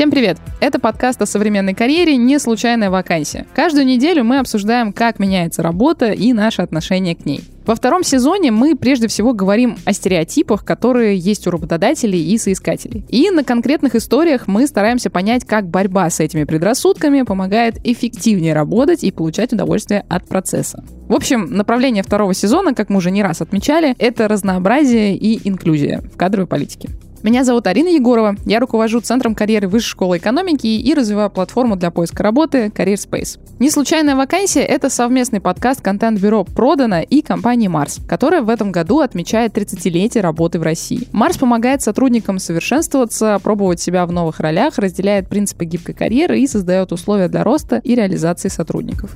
Всем 0.00 0.10
привет! 0.10 0.38
Это 0.60 0.78
подкаст 0.78 1.20
о 1.20 1.26
современной 1.26 1.74
карьере 1.74 2.16
«Не 2.16 2.38
случайная 2.38 2.88
вакансия». 2.88 3.46
Каждую 3.54 3.84
неделю 3.84 4.24
мы 4.24 4.38
обсуждаем, 4.38 4.94
как 4.94 5.18
меняется 5.18 5.62
работа 5.62 6.12
и 6.12 6.32
наше 6.32 6.62
отношение 6.62 7.14
к 7.14 7.26
ней. 7.26 7.44
Во 7.66 7.74
втором 7.74 8.02
сезоне 8.02 8.50
мы 8.50 8.76
прежде 8.76 9.08
всего 9.08 9.34
говорим 9.34 9.76
о 9.84 9.92
стереотипах, 9.92 10.64
которые 10.64 11.18
есть 11.18 11.46
у 11.46 11.50
работодателей 11.50 12.32
и 12.32 12.38
соискателей. 12.38 13.04
И 13.10 13.28
на 13.28 13.44
конкретных 13.44 13.94
историях 13.94 14.48
мы 14.48 14.66
стараемся 14.66 15.10
понять, 15.10 15.44
как 15.44 15.68
борьба 15.68 16.08
с 16.08 16.18
этими 16.18 16.44
предрассудками 16.44 17.20
помогает 17.20 17.76
эффективнее 17.84 18.54
работать 18.54 19.04
и 19.04 19.10
получать 19.10 19.52
удовольствие 19.52 20.06
от 20.08 20.26
процесса. 20.26 20.82
В 21.08 21.14
общем, 21.14 21.50
направление 21.50 22.02
второго 22.02 22.32
сезона, 22.32 22.72
как 22.72 22.88
мы 22.88 22.96
уже 22.96 23.10
не 23.10 23.22
раз 23.22 23.42
отмечали, 23.42 23.94
это 23.98 24.28
разнообразие 24.28 25.14
и 25.14 25.46
инклюзия 25.46 26.00
в 26.00 26.16
кадровой 26.16 26.46
политике. 26.46 26.88
Меня 27.22 27.44
зовут 27.44 27.66
Арина 27.66 27.88
Егорова. 27.88 28.36
Я 28.46 28.60
руковожу 28.60 29.00
Центром 29.00 29.34
карьеры 29.34 29.68
Высшей 29.68 29.90
школы 29.90 30.16
экономики 30.16 30.66
и 30.66 30.94
развиваю 30.94 31.28
платформу 31.28 31.76
для 31.76 31.90
поиска 31.90 32.22
работы 32.22 32.72
Career 32.74 32.94
Space. 32.94 33.38
Не 33.58 33.68
случайная 33.70 34.16
вакансия— 34.16 34.60
это 34.62 34.88
совместный 34.88 35.38
подкаст 35.38 35.82
контент-бюро 35.82 36.44
«Продано» 36.44 37.02
и 37.02 37.20
компании 37.20 37.68
«Марс», 37.68 37.98
которая 38.08 38.40
в 38.40 38.48
этом 38.48 38.72
году 38.72 39.00
отмечает 39.00 39.54
30-летие 39.54 40.22
работы 40.22 40.58
в 40.58 40.62
России. 40.62 41.08
«Марс» 41.12 41.36
помогает 41.36 41.82
сотрудникам 41.82 42.38
совершенствоваться, 42.38 43.38
пробовать 43.42 43.82
себя 43.82 44.06
в 44.06 44.12
новых 44.12 44.40
ролях, 44.40 44.78
разделяет 44.78 45.28
принципы 45.28 45.66
гибкой 45.66 45.94
карьеры 45.94 46.40
и 46.40 46.46
создает 46.46 46.90
условия 46.90 47.28
для 47.28 47.44
роста 47.44 47.82
и 47.84 47.94
реализации 47.94 48.48
сотрудников. 48.48 49.14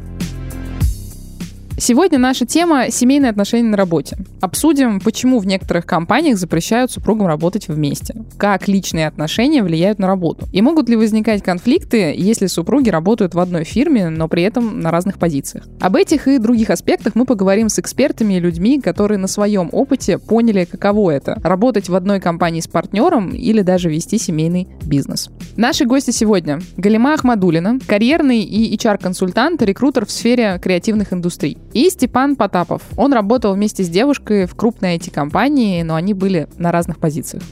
Сегодня 1.77 2.19
наша 2.19 2.47
тема— 2.47 2.87
семейные 2.91 3.31
отношения 3.31 3.69
на 3.69 3.77
работе. 3.77 4.17
Обсудим, 4.41 5.01
почему 5.01 5.41
в 5.41 5.47
некоторых 5.47 5.87
компаниях 5.87 6.39
запрещают 6.39 6.93
супругам 6.93 7.27
работать 7.27 7.67
вместе, 7.67 8.15
как 8.37 8.69
личные 8.69 9.09
отношения 9.09 9.63
влияют 9.63 9.99
на 9.99 10.07
работу, 10.07 10.47
и 10.53 10.63
могут 10.63 10.89
ли 10.89 10.95
возникать 10.95 11.43
конфликты, 11.43 12.15
если 12.17 12.47
супруги 12.47 12.91
работают 12.91 13.35
в 13.35 13.41
одной 13.41 13.65
фирме, 13.65 14.09
но 14.09 14.29
при 14.29 14.45
этом 14.45 14.81
на 14.81 14.93
разных 14.93 15.19
позициях. 15.19 15.65
Об 15.81 15.97
этих 15.97 16.29
и 16.29 16.39
других 16.39 16.71
аспектах 16.71 17.17
мы 17.17 17.25
поговорим 17.25 17.69
с 17.69 17.81
экспертами 17.81 18.35
и 18.35 18.41
людьми, 18.41 18.81
которые 18.81 19.19
на 19.19 19.27
своем 19.27 19.69
опыте 19.73 20.19
поняли, 20.19 20.67
каково 20.71 21.11
это— 21.11 21.41
работать 21.43 21.89
в 21.89 21.95
одной 21.97 22.21
компании 22.21 22.61
с 22.61 22.69
партнером 22.69 23.31
или 23.31 23.63
даже 23.63 23.91
вести 23.91 24.19
семейный 24.19 24.69
бизнес. 24.85 25.29
Наши 25.57 25.87
гости 25.87 26.13
сегодня— 26.13 26.61
Галима 26.77 27.15
Ахмадулина, 27.15 27.81
карьерный 27.85 28.43
и 28.43 28.77
HR-консультант, 28.77 29.61
рекрутер 29.63 30.07
в 30.07 30.13
сфере 30.13 30.61
креативных 30.63 31.13
индустрий. 31.13 31.59
И 31.75 31.91
Степан 31.91 32.37
Потапов. 32.37 32.83
Он 32.97 33.13
работал 33.13 33.53
вместе 33.53 33.83
с 33.83 33.89
девушкой 33.89 34.47
в 34.47 34.55
крупной 34.55 34.97
IT-компании, 34.97 35.83
но 35.83 35.97
они 35.97 36.15
были 36.15 36.49
на 36.57 36.71
разных 36.71 36.99
позициях. 36.99 37.43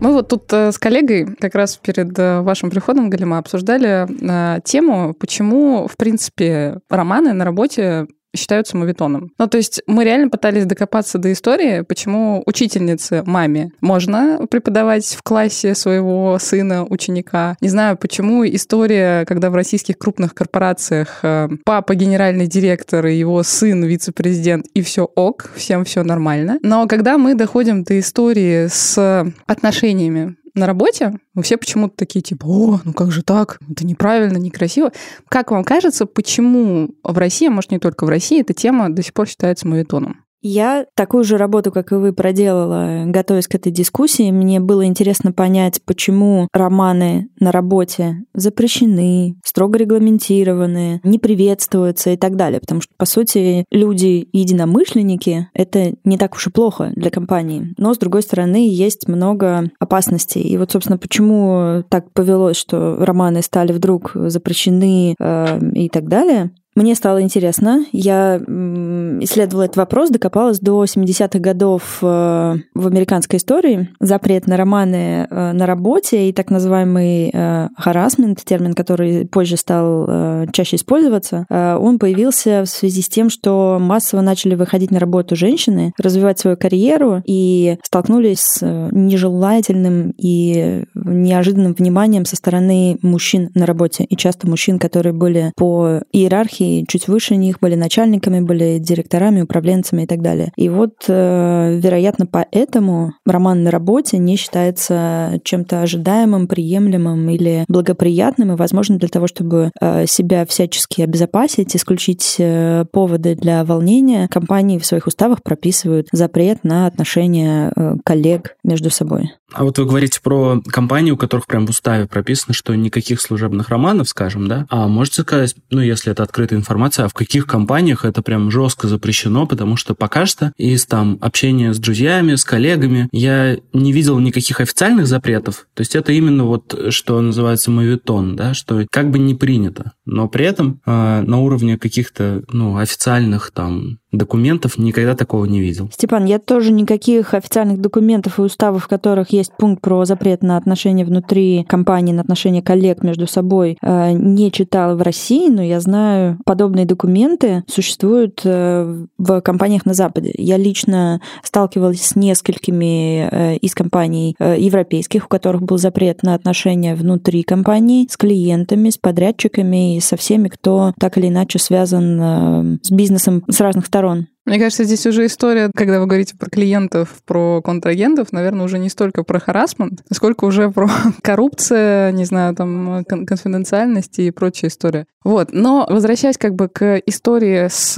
Мы 0.00 0.12
вот 0.12 0.28
тут 0.28 0.50
э, 0.52 0.72
с 0.72 0.78
коллегой 0.78 1.34
как 1.38 1.54
раз 1.56 1.76
перед 1.76 2.18
э, 2.18 2.40
вашим 2.40 2.70
приходом, 2.70 3.10
Галима, 3.10 3.36
обсуждали 3.36 4.06
э, 4.08 4.60
тему, 4.62 5.12
почему, 5.12 5.88
в 5.88 5.96
принципе, 5.98 6.78
романы 6.88 7.34
на 7.34 7.44
работе 7.44 8.06
считаются 8.36 8.76
мовитоном. 8.76 9.32
Ну, 9.38 9.46
то 9.46 9.56
есть 9.56 9.82
мы 9.86 10.04
реально 10.04 10.28
пытались 10.28 10.66
докопаться 10.66 11.18
до 11.18 11.32
истории, 11.32 11.82
почему 11.82 12.42
учительнице, 12.46 13.22
маме, 13.26 13.72
можно 13.80 14.46
преподавать 14.50 15.06
в 15.06 15.22
классе 15.22 15.74
своего 15.74 16.38
сына, 16.38 16.84
ученика. 16.84 17.56
Не 17.60 17.68
знаю, 17.68 17.96
почему 17.96 18.44
история, 18.46 19.24
когда 19.26 19.50
в 19.50 19.54
российских 19.54 19.98
крупных 19.98 20.34
корпорациях 20.34 21.20
э, 21.22 21.48
папа 21.64 21.94
генеральный 21.94 22.46
директор 22.46 23.06
и 23.06 23.16
его 23.16 23.42
сын 23.42 23.84
вице-президент, 23.84 24.66
и 24.74 24.82
все 24.82 25.04
ок, 25.04 25.50
всем 25.54 25.84
все 25.84 26.02
нормально. 26.02 26.58
Но 26.62 26.86
когда 26.86 27.18
мы 27.18 27.34
доходим 27.34 27.84
до 27.84 27.98
истории 27.98 28.66
с 28.68 29.32
отношениями 29.46 30.36
на 30.54 30.66
работе, 30.66 31.12
мы 31.34 31.42
все 31.42 31.56
почему-то 31.56 31.94
такие, 31.96 32.22
типа, 32.22 32.46
о, 32.46 32.80
ну 32.84 32.92
как 32.92 33.10
же 33.10 33.22
так? 33.22 33.58
Это 33.70 33.86
неправильно, 33.86 34.36
некрасиво. 34.36 34.92
Как 35.28 35.50
вам 35.50 35.64
кажется, 35.64 36.06
почему 36.06 36.90
в 37.02 37.16
России, 37.18 37.48
а 37.48 37.50
может 37.50 37.70
не 37.70 37.78
только 37.78 38.04
в 38.04 38.08
России, 38.08 38.40
эта 38.40 38.54
тема 38.54 38.90
до 38.90 39.02
сих 39.02 39.14
пор 39.14 39.28
считается 39.28 39.68
мовитоном? 39.68 40.24
Я 40.42 40.86
такую 40.94 41.24
же 41.24 41.36
работу, 41.36 41.70
как 41.70 41.92
и 41.92 41.96
вы, 41.96 42.12
проделала, 42.12 43.04
готовясь 43.06 43.46
к 43.46 43.54
этой 43.54 43.70
дискуссии. 43.70 44.30
Мне 44.30 44.58
было 44.58 44.86
интересно 44.86 45.32
понять, 45.32 45.82
почему 45.84 46.48
романы 46.52 47.28
на 47.38 47.52
работе 47.52 48.24
запрещены, 48.34 49.36
строго 49.44 49.78
регламентированы, 49.78 51.00
не 51.04 51.18
приветствуются 51.18 52.10
и 52.10 52.16
так 52.16 52.36
далее. 52.36 52.60
Потому 52.60 52.80
что, 52.80 52.92
по 52.96 53.04
сути, 53.04 53.64
люди-единомышленники— 53.70 55.48
это 55.54 55.92
не 56.04 56.16
так 56.16 56.34
уж 56.34 56.46
и 56.46 56.50
плохо 56.50 56.92
для 56.96 57.10
компании. 57.10 57.74
Но, 57.76 57.92
с 57.92 57.98
другой 57.98 58.22
стороны, 58.22 58.68
есть 58.68 59.08
много 59.08 59.70
опасностей. 59.78 60.42
И 60.42 60.56
вот, 60.56 60.72
собственно, 60.72 60.98
почему 60.98 61.84
так 61.90 62.12
повелось, 62.12 62.56
что 62.56 62.96
романы 62.98 63.42
стали 63.42 63.72
вдруг 63.72 64.12
запрещены 64.14 65.14
э, 65.18 65.60
и 65.74 65.88
так 65.88 66.08
далее, 66.08 66.50
мне 66.76 66.94
стало 66.94 67.20
интересно. 67.20 67.84
Я 67.92 68.36
исследовала 68.36 69.64
этот 69.64 69.76
вопрос, 69.76 70.10
докопалась 70.10 70.60
до 70.60 70.84
70-х 70.84 71.38
годов 71.40 71.98
э, 72.00 72.54
в 72.74 72.86
американской 72.86 73.38
истории. 73.38 73.88
Запрет 73.98 74.46
на 74.46 74.56
романы 74.56 75.26
э, 75.28 75.52
на 75.52 75.66
работе 75.66 76.28
и 76.28 76.32
так 76.32 76.50
называемый 76.50 77.32
харасмент, 77.76 78.40
э, 78.40 78.44
термин, 78.44 78.74
который 78.74 79.26
позже 79.26 79.56
стал 79.56 80.46
чаще 80.52 80.76
использоваться, 80.76 81.46
он 81.50 81.98
появился 81.98 82.62
в 82.62 82.66
связи 82.66 83.02
с 83.02 83.08
тем, 83.08 83.30
что 83.30 83.78
массово 83.80 84.20
начали 84.20 84.54
выходить 84.54 84.90
на 84.90 84.98
работу 84.98 85.36
женщины, 85.36 85.92
развивать 85.98 86.38
свою 86.38 86.56
карьеру 86.56 87.22
и 87.24 87.78
столкнулись 87.82 88.40
с 88.40 88.90
нежелательным 88.92 90.14
и 90.16 90.84
неожиданным 90.94 91.74
вниманием 91.74 92.24
со 92.24 92.36
стороны 92.36 92.98
мужчин 93.02 93.50
на 93.54 93.66
работе. 93.66 94.04
И 94.04 94.16
часто 94.16 94.48
мужчин, 94.48 94.78
которые 94.78 95.12
были 95.12 95.52
по 95.56 96.00
иерархии 96.12 96.59
чуть 96.88 97.08
выше 97.08 97.36
них 97.36 97.60
были 97.60 97.74
начальниками, 97.74 98.40
были 98.40 98.78
директорами, 98.78 99.42
управленцами 99.42 100.02
и 100.02 100.06
так 100.06 100.22
далее. 100.22 100.52
И 100.56 100.68
вот, 100.68 100.94
э, 101.08 101.78
вероятно, 101.82 102.26
поэтому 102.26 103.12
роман 103.26 103.62
на 103.62 103.70
работе 103.70 104.18
не 104.18 104.36
считается 104.36 105.40
чем-то 105.44 105.82
ожидаемым, 105.82 106.46
приемлемым 106.46 107.28
или 107.30 107.64
благоприятным, 107.68 108.52
и, 108.52 108.56
возможно, 108.56 108.98
для 108.98 109.08
того, 109.08 109.26
чтобы 109.26 109.70
э, 109.80 110.06
себя 110.06 110.46
всячески 110.46 111.02
обезопасить, 111.02 111.74
исключить 111.76 112.36
э, 112.38 112.84
поводы 112.92 113.34
для 113.34 113.64
волнения, 113.64 114.28
компании 114.28 114.78
в 114.78 114.86
своих 114.86 115.06
уставах 115.06 115.42
прописывают 115.42 116.08
запрет 116.12 116.64
на 116.64 116.86
отношения 116.86 117.72
коллег 118.04 118.56
между 118.64 118.90
собой. 118.90 119.32
А 119.52 119.64
вот 119.64 119.78
вы 119.78 119.84
говорите 119.84 120.20
про 120.22 120.60
компании, 120.66 121.10
у 121.10 121.16
которых 121.16 121.46
прям 121.46 121.66
в 121.66 121.70
уставе 121.70 122.06
прописано, 122.06 122.54
что 122.54 122.74
никаких 122.74 123.20
служебных 123.20 123.68
романов, 123.68 124.08
скажем, 124.08 124.46
да? 124.48 124.66
А 124.70 124.86
можете 124.86 125.22
сказать, 125.22 125.54
ну, 125.70 125.80
если 125.80 126.12
это 126.12 126.22
открытая 126.50 126.58
информация, 126.58 127.04
а 127.04 127.08
в 127.08 127.14
каких 127.14 127.46
компаниях 127.46 128.04
это 128.04 128.22
прям 128.22 128.50
жестко 128.50 128.88
запрещено, 128.88 129.46
потому 129.46 129.76
что 129.76 129.94
пока 129.94 130.26
что 130.26 130.52
из 130.56 130.86
там 130.86 131.18
общения 131.20 131.72
с 131.72 131.78
друзьями, 131.78 132.34
с 132.34 132.44
коллегами 132.44 133.08
я 133.12 133.56
не 133.72 133.92
видел 133.92 134.18
никаких 134.18 134.60
официальных 134.60 135.06
запретов. 135.06 135.66
То 135.74 135.82
есть 135.82 135.96
это 135.96 136.12
именно 136.12 136.44
вот, 136.44 136.74
что 136.90 137.20
называется 137.20 137.70
мавитон, 137.70 138.36
да, 138.36 138.54
что 138.54 138.84
как 138.90 139.10
бы 139.10 139.18
не 139.18 139.34
принято. 139.34 139.92
Но 140.04 140.28
при 140.28 140.44
этом 140.44 140.80
э, 140.86 141.22
на 141.22 141.38
уровне 141.38 141.78
каких-то, 141.78 142.42
ну, 142.48 142.76
официальных 142.76 143.50
там 143.52 143.99
документов 144.12 144.78
никогда 144.78 145.14
такого 145.14 145.44
не 145.44 145.60
видел. 145.60 145.88
Степан, 145.92 146.24
я 146.24 146.38
тоже 146.38 146.72
никаких 146.72 147.34
официальных 147.34 147.80
документов 147.80 148.38
и 148.38 148.42
уставов, 148.42 148.84
в 148.84 148.88
которых 148.88 149.30
есть 149.30 149.52
пункт 149.56 149.82
про 149.82 150.04
запрет 150.04 150.42
на 150.42 150.56
отношения 150.56 151.04
внутри 151.04 151.64
компании, 151.68 152.12
на 152.12 152.22
отношения 152.22 152.62
коллег 152.62 153.02
между 153.02 153.26
собой, 153.26 153.78
э, 153.80 154.12
не 154.12 154.50
читала 154.50 154.96
в 154.96 155.02
России, 155.02 155.48
но 155.48 155.62
я 155.62 155.80
знаю, 155.80 156.38
подобные 156.44 156.86
документы 156.86 157.62
существуют 157.68 158.40
э, 158.44 159.06
в 159.18 159.40
компаниях 159.42 159.86
на 159.86 159.94
Западе. 159.94 160.32
Я 160.36 160.56
лично 160.56 161.20
сталкивалась 161.42 162.02
с 162.02 162.16
несколькими 162.16 163.28
э, 163.30 163.56
из 163.56 163.74
компаний 163.74 164.36
европейских, 164.40 165.26
у 165.26 165.28
которых 165.28 165.62
был 165.62 165.78
запрет 165.78 166.22
на 166.22 166.34
отношения 166.34 166.94
внутри 166.94 167.42
компании 167.42 168.06
с 168.10 168.16
клиентами, 168.16 168.90
с 168.90 168.98
подрядчиками 168.98 169.96
и 169.96 170.00
со 170.00 170.16
всеми, 170.16 170.48
кто 170.48 170.92
так 170.98 171.16
или 171.18 171.28
иначе 171.28 171.58
связан 171.58 172.80
с 172.82 172.90
бизнесом 172.90 173.44
с 173.48 173.60
разных 173.60 173.86
сторон 173.86 173.99
сторон. 174.00 174.28
Мне 174.46 174.58
кажется, 174.58 174.84
здесь 174.84 175.06
уже 175.06 175.26
история, 175.26 175.70
когда 175.76 176.00
вы 176.00 176.06
говорите 176.06 176.36
про 176.36 176.48
клиентов, 176.48 177.20
про 177.26 177.60
контрагентов, 177.62 178.32
наверное, 178.32 178.64
уже 178.64 178.78
не 178.78 178.88
столько 178.88 179.22
про 179.22 179.38
харасмент, 179.38 180.02
сколько 180.12 180.44
уже 180.46 180.70
про 180.70 180.88
коррупция, 181.22 182.10
не 182.12 182.24
знаю, 182.24 182.54
там, 182.56 183.04
конфиденциальность 183.04 184.18
и 184.18 184.30
прочая 184.30 184.70
история. 184.70 185.06
Вот, 185.24 185.50
но 185.52 185.86
возвращаясь 185.88 186.38
как 186.38 186.54
бы 186.54 186.68
к 186.68 186.96
истории 187.06 187.68
с 187.68 187.94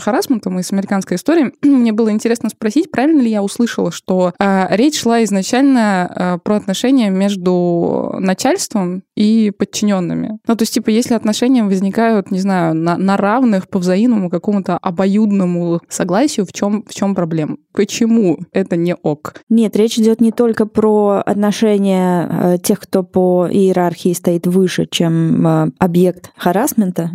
харасментом 0.00 0.58
и 0.58 0.62
с 0.62 0.72
американской 0.72 1.16
историей, 1.16 1.52
мне 1.62 1.92
было 1.92 2.10
интересно 2.10 2.48
спросить, 2.48 2.90
правильно 2.90 3.20
ли 3.20 3.30
я 3.30 3.42
услышала, 3.42 3.92
что 3.92 4.32
э, 4.38 4.66
речь 4.70 5.00
шла 5.00 5.22
изначально 5.24 6.10
э, 6.14 6.38
про 6.42 6.56
отношения 6.56 7.10
между 7.10 8.14
начальством 8.18 9.02
и 9.16 9.52
подчиненными. 9.56 10.38
Ну, 10.46 10.56
то 10.56 10.62
есть, 10.62 10.74
типа, 10.74 10.90
если 10.90 11.14
отношения 11.14 11.62
возникают, 11.64 12.30
не 12.30 12.40
знаю, 12.40 12.74
на, 12.74 12.96
на 12.96 13.16
равных 13.16 13.68
по 13.68 13.78
взаимному 13.78 14.30
какому-то 14.30 14.78
обоюдному 14.78 15.80
согласию, 15.88 16.46
в 16.46 16.52
чем, 16.52 16.84
в 16.84 16.94
чем 16.94 17.14
проблема? 17.14 17.56
Почему 17.72 18.38
это 18.52 18.76
не 18.76 18.94
ок? 18.94 19.34
Нет, 19.48 19.76
речь 19.76 19.98
идет 19.98 20.20
не 20.20 20.32
только 20.32 20.66
про 20.66 21.22
отношения 21.24 22.28
э, 22.30 22.58
тех, 22.62 22.80
кто 22.80 23.02
по 23.02 23.48
иерархии 23.50 24.12
стоит 24.12 24.46
выше, 24.46 24.86
чем 24.90 25.46
э, 25.46 25.70
объект 25.78 26.30
харасмента, 26.36 26.61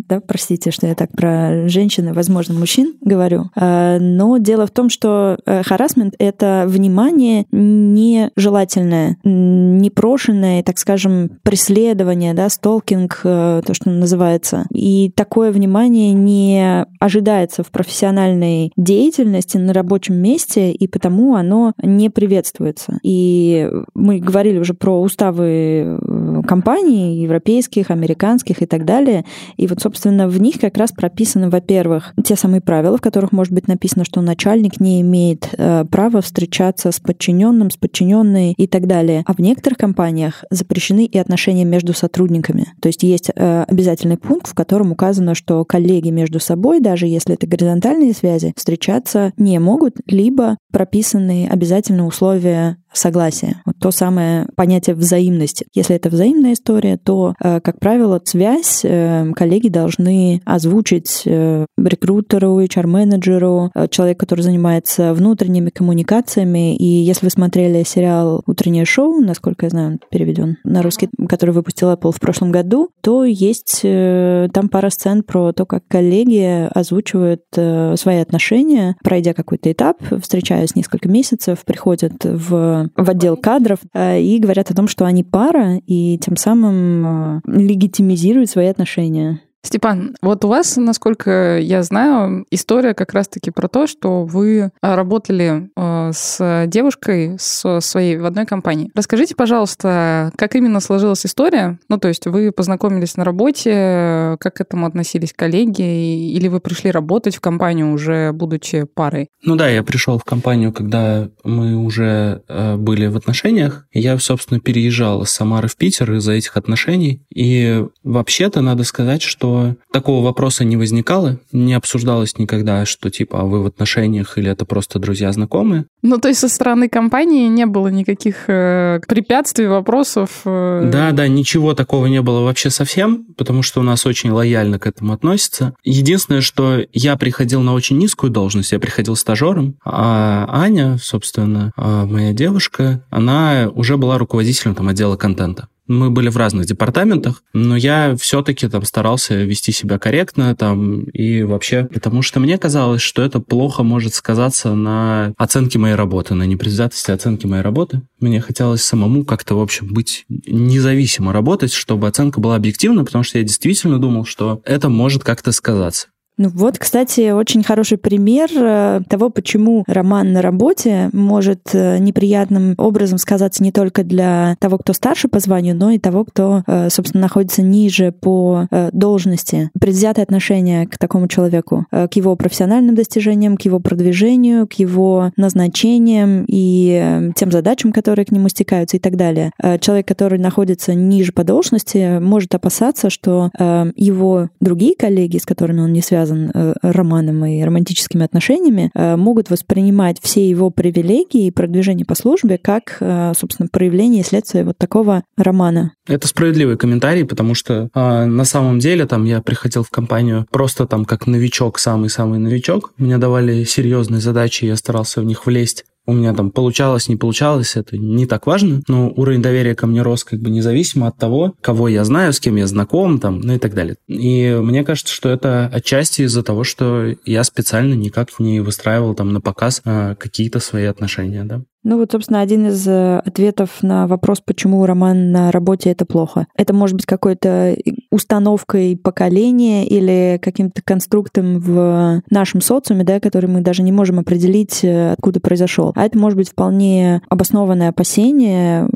да, 0.10 0.20
простите, 0.20 0.72
что 0.72 0.88
я 0.88 0.96
так 0.96 1.12
про 1.12 1.68
женщин 1.68 2.10
и, 2.10 2.12
возможно, 2.12 2.54
мужчин 2.54 2.96
говорю, 3.02 3.50
э, 3.56 3.98
но 4.00 4.38
дело 4.38 4.68
в 4.68 4.72
том, 4.72 4.90
что 4.90 5.38
э, 5.46 5.64
харасмент— 5.64 6.16
это 6.20 6.66
внимание 6.68 7.46
нежелательное, 7.52 9.18
непрошенное, 9.24 10.64
так 10.64 10.78
скажем, 10.78 11.32
преследование, 11.44 12.34
да, 12.34 12.50
столкинг, 12.50 13.22
э, 13.24 13.62
то, 13.66 13.74
что 13.74 13.90
называется. 13.90 14.66
И 14.72 15.12
такое 15.16 15.52
внимание 15.52 16.14
не 16.14 16.86
ожидается 17.00 17.64
в 17.64 17.72
профессиональной 17.72 18.72
деятельности 18.78 19.58
на 19.58 19.74
рабочем 19.74 20.16
месте, 20.16 20.72
и 20.72 20.88
потому 20.88 21.36
оно 21.36 21.74
не 21.82 22.10
приветствуется. 22.10 23.00
И 23.04 23.70
мы 23.94 24.20
говорили 24.20 24.60
уже 24.60 24.74
про 24.74 25.02
уставы 25.02 26.00
компаний, 26.44 27.22
европейских, 27.22 27.92
американских 27.92 28.62
и 28.62 28.66
так 28.66 28.86
далее. 28.86 29.26
И 29.58 29.68
вот, 29.68 29.82
собственно, 29.82 30.28
в 30.28 30.40
них 30.40 30.60
как 30.60 30.78
раз 30.78 30.92
прописаны, 30.92 31.50
во-первых, 31.50 32.14
те 32.24 32.36
самые 32.36 32.62
правила, 32.62 32.98
в 32.98 33.02
которых 33.02 33.32
может 33.32 33.54
быть 33.54 33.68
написано, 33.68 34.06
что 34.06 34.22
начальник 34.22 34.80
не 34.80 35.02
имеет 35.02 35.50
э, 35.58 35.86
права 35.86 36.22
встречаться 36.22 36.92
с 36.92 37.00
подчиненным, 37.00 37.72
с 37.72 37.78
подчиненной 37.78 38.54
и 38.54 38.68
так 38.68 38.88
далее. 38.88 39.24
А 39.26 39.34
в 39.34 39.40
некоторых 39.40 39.78
компаниях 39.78 40.44
запрещены 40.50 41.06
и 41.06 41.18
отношения 41.18 41.66
между 41.66 41.94
сотрудниками. 41.94 42.68
То 42.82 42.88
есть 42.88 43.04
есть 43.04 43.32
э, 43.34 43.64
обязательный 43.64 44.18
пункт, 44.18 44.48
в 44.48 44.54
котором 44.54 44.92
указано, 44.92 45.36
что 45.36 45.64
коллеги 45.66 46.10
между 46.10 46.40
собой, 46.40 46.80
даже 46.80 47.08
если 47.08 47.36
это 47.36 47.48
горизонтальные 47.48 48.14
связи, 48.14 48.54
встречаться 48.56 49.34
не 49.38 49.60
могут, 49.60 49.96
либо 50.08 50.58
прописаны 50.72 51.48
обязательные 51.50 52.04
условия 52.04 52.78
согласия. 52.98 53.62
Вот 53.66 53.76
то 53.80 53.92
самое 53.92 54.48
понятие 54.56 54.96
взаимности. 54.96 55.66
Если 55.74 55.96
это 55.96 56.10
взаимная 56.10 56.54
история, 56.54 56.98
то, 56.98 57.36
э, 57.42 57.60
как 57.62 57.80
правило, 57.80 58.22
связь 58.24 58.82
э, 58.84 59.32
коллеги 59.36 59.70
должны 59.70 60.42
озвучить 60.46 61.24
э, 61.26 61.66
рекрутеру, 61.78 62.62
HR-менеджеру, 62.62 63.72
человек, 63.90 64.20
который 64.20 64.42
занимается 64.42 65.14
внутренними 65.14 65.70
коммуникациями. 65.70 66.76
И 66.76 66.86
если 66.86 67.26
вы 67.26 67.30
смотрели 67.30 67.84
сериал 67.84 68.42
«Утреннее 68.46 68.86
шоу», 68.86 69.20
насколько 69.22 69.66
я 69.66 69.70
знаю, 69.70 69.88
он 69.92 70.00
переведен 70.10 70.58
на 70.64 70.82
русский, 70.82 71.10
который 71.28 71.52
выпустил 71.52 71.92
Apple 71.92 72.12
в 72.12 72.20
прошлом 72.20 72.52
году, 72.52 72.90
то 73.02 73.24
есть 73.24 73.82
там 73.82 74.70
пара 74.70 74.90
сцен 74.90 75.24
про 75.24 75.54
то, 75.54 75.66
как 75.66 75.88
коллеги 75.88 76.68
озвучивают 76.74 77.42
свои 77.52 78.18
отношения, 78.18 78.96
пройдя 79.04 79.34
какой-то 79.34 79.72
этап, 79.72 79.98
встречаясь 80.22 80.76
несколько 80.76 81.10
месяцев, 81.10 81.64
приходят 81.66 82.14
в 82.24 82.87
в 82.95 83.10
отдел 83.10 83.38
кадров 83.38 83.80
э, 83.94 84.22
и 84.22 84.39
говорят 84.39 84.72
о 84.72 84.75
том, 84.75 84.88
что 84.88 85.06
они 85.06 85.24
пара, 85.24 85.78
и 85.86 86.18
тем 86.18 86.36
самым 86.36 87.06
э, 87.06 87.42
легитимизируют 87.45 88.50
свои 88.50 88.68
отношения. 88.68 89.42
Степан, 89.68 90.16
вот 90.22 90.44
у 90.46 90.48
вас, 90.48 90.78
насколько 90.78 91.60
я 91.60 91.84
знаю, 91.84 92.46
история 92.52 92.94
как 92.94 93.14
раз-таки 93.14 93.52
про 93.52 93.68
то, 93.68 93.88
что 93.88 94.24
вы 94.24 94.72
а, 94.81 94.96
работали 94.96 95.69
э, 95.75 96.12
с 96.14 96.66
девушкой 96.68 97.36
с 97.38 97.81
своей 97.81 98.18
в 98.18 98.25
одной 98.25 98.46
компании. 98.46 98.90
Расскажите, 98.96 99.36
пожалуйста, 99.36 100.31
как 100.38 100.56
именно 100.56 100.80
сложилась 100.80 101.25
история? 101.25 101.80
Ну, 101.90 101.98
то 101.98 102.08
есть 102.08 102.25
вы 102.28 102.52
познакомились 102.52 103.18
на 103.18 103.24
работе, 103.24 104.38
как 104.40 104.56
к 104.56 104.62
этому 104.62 104.86
относились 104.86 105.34
коллеги, 105.34 106.31
или 106.31 106.48
вы 106.48 106.60
пришли 106.60 106.90
работать 106.90 107.36
в 107.36 107.42
компанию 107.42 107.92
уже 107.92 108.31
будучи 108.31 108.86
парой? 108.86 109.28
Ну 109.44 109.56
да, 109.56 109.69
я 109.69 109.84
пришел 109.84 110.18
в 110.18 110.24
компанию, 110.24 110.72
когда 110.72 111.30
мы 111.44 111.75
уже 111.75 112.42
э, 112.48 112.75
были 112.78 113.08
в 113.08 113.18
отношениях. 113.18 113.86
Я, 113.92 114.18
собственно, 114.18 114.60
переезжал 114.60 115.24
из 115.24 115.30
Самары 115.30 115.68
в 115.68 115.75
Питер 115.75 116.14
из-за 116.14 116.34
этих 116.34 116.58
отношений. 116.58 117.22
И 117.34 117.86
вообще-то 118.04 118.62
надо 118.62 118.84
сказать, 118.84 119.22
что 119.22 119.56
такого 119.92 120.24
вопроса 120.24 120.63
не 120.63 120.77
возникало, 120.77 121.39
не 121.51 121.74
обсуждалось 121.74 122.38
никогда, 122.38 122.86
что 122.86 123.09
типа, 123.09 123.42
а 123.42 123.44
вы 123.44 123.63
в 123.63 123.65
отношениях 123.65 124.38
или 124.38 124.50
это 124.50 124.65
просто 124.65 125.00
друзья-знакомые. 125.00 125.86
Ну, 126.01 126.18
то 126.18 126.27
есть 126.27 126.39
со 126.39 126.50
стороны 126.50 126.89
компании 126.89 127.48
не 127.48 127.65
было 127.65 127.88
никаких 127.88 128.45
э, 128.48 129.00
препятствий, 129.07 129.68
вопросов? 129.68 130.42
Э... 130.45 130.89
Да, 130.92 131.12
да, 131.12 131.27
ничего 131.27 131.74
такого 131.74 132.07
не 132.07 132.21
было 132.21 132.42
вообще 132.42 132.69
совсем, 132.69 133.25
потому 133.38 133.63
что 133.63 133.80
у 133.80 133.83
нас 133.83 134.06
очень 134.06 134.31
лояльно 134.31 134.80
к 134.80 134.88
этому 134.88 135.13
относятся. 135.13 135.74
Единственное, 135.83 136.42
что 136.42 136.81
я 136.94 137.15
приходил 137.15 137.62
на 137.62 137.74
очень 137.74 137.98
низкую 137.98 138.31
должность, 138.31 138.71
я 138.71 138.80
приходил 138.80 139.15
стажером, 139.15 139.75
а 139.83 140.48
Аня, 140.50 140.98
собственно, 141.01 141.71
а 141.75 142.06
моя 142.06 142.33
девушка, 142.33 143.04
она 143.09 143.69
уже 143.74 143.98
была 143.98 144.18
руководителем 144.18 144.75
там 144.75 144.88
отдела 144.88 145.15
контента. 145.15 145.68
Мы 145.88 146.10
были 146.10 146.30
в 146.30 146.38
разных 146.38 146.66
департаментах, 146.66 147.44
но 147.54 147.75
я 147.75 148.16
все-таки 148.16 148.68
там 148.68 148.84
старался 148.84 149.36
вести 149.36 149.72
себя 149.72 149.98
корректно 149.98 150.56
там 150.56 151.04
и 151.04 151.44
вообще, 151.44 151.86
потому 151.86 152.22
что 152.22 152.39
мне 152.39 152.57
казалось, 152.57 153.01
что 153.01 153.22
это 153.22 153.39
плохо 153.39 153.84
может 153.84 154.13
сказаться 154.13 154.74
на 154.74 155.34
оценке 155.38 155.80
моей 155.80 155.95
работы, 155.95 156.34
на 156.34 156.44
непредвзятости 156.44 157.12
оценки 157.12 157.45
моей 157.45 157.63
работы. 157.63 158.01
Мне 158.19 158.42
хотелось 158.42 158.84
самому 158.84 159.25
как-то, 159.25 159.56
в 159.56 159.62
общем, 159.62 159.94
быть 159.94 160.25
независимо 160.28 161.34
работать, 161.34 161.72
чтобы 161.72 162.07
оценка 162.07 162.40
была 162.40 162.56
объективна, 162.56 163.06
потому 163.06 163.24
что 163.24 163.38
я 163.38 163.44
действительно 163.44 164.00
думал, 164.00 164.25
что 164.25 164.62
это 164.66 164.90
может 164.90 165.24
как-то 165.24 165.51
сказаться. 165.51 166.07
Ну 166.38 166.50
вот, 166.50 166.78
кстати, 166.78 167.31
очень 167.31 167.63
хороший 167.63 167.98
пример 167.98 168.50
э, 168.54 169.01
того, 169.10 169.31
почему 169.31 169.84
роман 169.88 170.34
на 170.34 170.44
работе 170.44 171.10
может 171.12 171.74
э, 171.74 171.98
неприятным 171.98 172.75
образом 172.78 173.18
сказаться 173.18 173.63
не 173.63 173.72
только 173.72 174.04
для 174.04 174.56
того, 174.60 174.78
кто 174.78 174.94
старше 174.94 175.30
по 175.30 175.39
званию, 175.39 175.75
но 175.75 175.89
и 175.89 175.98
того, 175.98 176.25
кто, 176.25 176.63
э, 176.68 176.89
собственно, 176.92 177.24
находится 177.24 177.63
ниже 177.63 178.12
по 178.12 178.68
должности. 178.92 179.72
Предвзятое 179.80 180.24
отношение 180.24 180.86
к 180.88 180.98
такому 180.98 181.28
человеку, 181.28 181.86
к 181.92 182.10
его 182.13 182.36
профессиональным 182.36 182.95
достижениям, 182.95 183.57
к 183.57 183.63
его 183.63 183.80
продвижению, 183.80 184.68
к 184.68 184.74
его 184.74 185.31
назначениям 185.38 186.45
и 186.48 187.31
тем 187.36 187.51
задачам, 187.51 187.92
которые 187.92 188.25
к 188.25 188.31
нему 188.31 188.50
стекаются 188.50 188.98
и 188.98 189.00
так 189.00 189.16
далее. 189.16 189.51
Человек, 189.80 190.07
который 190.07 190.40
находится 190.40 190.94
ниже 190.94 191.31
по 191.31 191.44
должности, 191.44 192.19
может 192.19 192.54
опасаться, 192.56 193.10
что 193.10 193.50
его 193.95 194.50
другие 194.60 194.95
коллеги, 194.95 195.38
с 195.38 195.45
которыми 195.45 195.81
он 195.81 195.94
не 195.94 196.01
связан, 196.01 196.27
связан 196.28 196.52
э, 196.54 196.74
романом 196.82 197.46
и 197.46 197.64
романтическими 197.64 198.26
отношениями, 198.26 198.92
э, 198.94 199.16
могут 199.16 199.50
воспринимать 199.50 200.18
все 200.22 200.48
его 200.48 200.69
привилегии 200.69 201.48
и 201.48 201.52
продвижение 201.52 202.06
по 202.06 202.16
службе 202.16 202.57
как, 202.57 202.98
э, 203.00 203.34
собственно, 203.38 203.69
проявление 203.72 204.22
и 204.22 204.26
следствие 204.26 204.64
вот 204.64 204.78
такого 204.78 205.24
романа. 205.38 205.92
Это 206.07 206.28
справедливый 206.28 206.78
комментарий, 206.78 207.26
потому 207.26 207.56
что 207.56 207.90
э, 207.94 208.26
на 208.26 208.46
самом 208.46 208.80
деле 208.80 209.06
там 209.06 209.26
я 209.26 209.42
приходил 209.42 209.84
в 209.84 209.90
компанию 209.90 210.46
просто 210.52 210.86
там 210.86 211.06
как 211.06 211.28
новичок, 211.28 211.80
самый-самый 211.80 212.40
новичок. 212.40 212.94
Мне 212.98 213.18
давали 213.18 213.64
серьезные 213.64 214.22
задачи, 214.22 214.66
я 214.66 214.76
старался 214.76 215.22
в 215.22 215.26
них 215.26 215.46
влезть 215.46 215.86
у 216.07 216.14
меня 216.14 216.33
там 216.33 216.52
получалось, 216.52 217.09
не 217.09 217.18
получалось, 217.18 217.76
это 217.76 217.97
не 217.97 218.26
так 218.26 218.47
важно, 218.47 218.81
но 218.87 219.09
уровень 219.09 219.42
доверия 219.42 219.76
ко 219.76 219.85
мне 219.87 220.02
рос 220.02 220.23
как 220.23 220.40
бы 220.40 220.49
независимо 220.49 221.07
от 221.07 221.18
того, 221.18 221.54
кого 221.61 221.90
я 221.90 222.04
знаю, 222.06 222.33
с 222.33 222.40
кем 222.40 222.56
я 222.56 222.66
знаком, 222.66 223.19
там, 223.19 223.42
ну 223.42 223.56
и 223.56 223.59
так 223.59 223.76
далее. 223.76 223.97
И 224.07 224.57
мне 224.61 224.83
кажется, 224.83 225.14
что 225.14 225.30
это 225.30 225.68
отчасти 225.68 226.23
из-за 226.23 226.44
того, 226.44 226.64
что 226.64 227.14
я 227.26 227.44
специально 227.44 227.94
никак 227.94 228.40
не 228.40 228.61
выстраивал 228.61 229.16
там 229.16 229.33
на 229.33 229.42
показ 229.42 229.81
а, 229.83 230.16
какие-то 230.16 230.59
свои 230.59 230.85
отношения, 230.85 231.44
да. 231.44 231.61
Ну 231.88 231.98
вот, 231.98 232.12
собственно, 232.12 232.42
один 232.42 232.68
из 232.68 232.86
э, 232.86 233.20
ответов 233.20 233.82
на 233.82 234.08
вопрос, 234.08 234.42
почему 234.42 234.86
роман 234.86 235.32
на 235.32 235.54
работе 235.54 235.90
это 235.90 236.06
плохо. 236.06 236.46
Это 236.54 236.74
может 236.74 236.98
быть 236.98 237.06
какой-то 237.06 237.78
установкой 238.12 239.00
поколения 239.02 239.88
или 239.88 240.38
каким-то 240.44 240.82
конструктом 240.84 241.62
в 241.62 242.24
нашем 242.30 242.60
социуме, 242.60 243.06
да, 243.06 243.22
который 243.22 243.50
мы 243.50 243.62
даже 243.62 243.84
не 243.84 243.94
можем 243.94 244.20
определить, 244.20 244.84
э, 244.84 245.14
откуда 245.14 245.40
произошел. 245.40 245.94
А 245.96 246.06
это 246.06 246.18
может 246.18 246.36
быть 246.38 246.50
вполне 246.50 247.22
обоснованное 247.30 247.88
опасение 247.88 248.90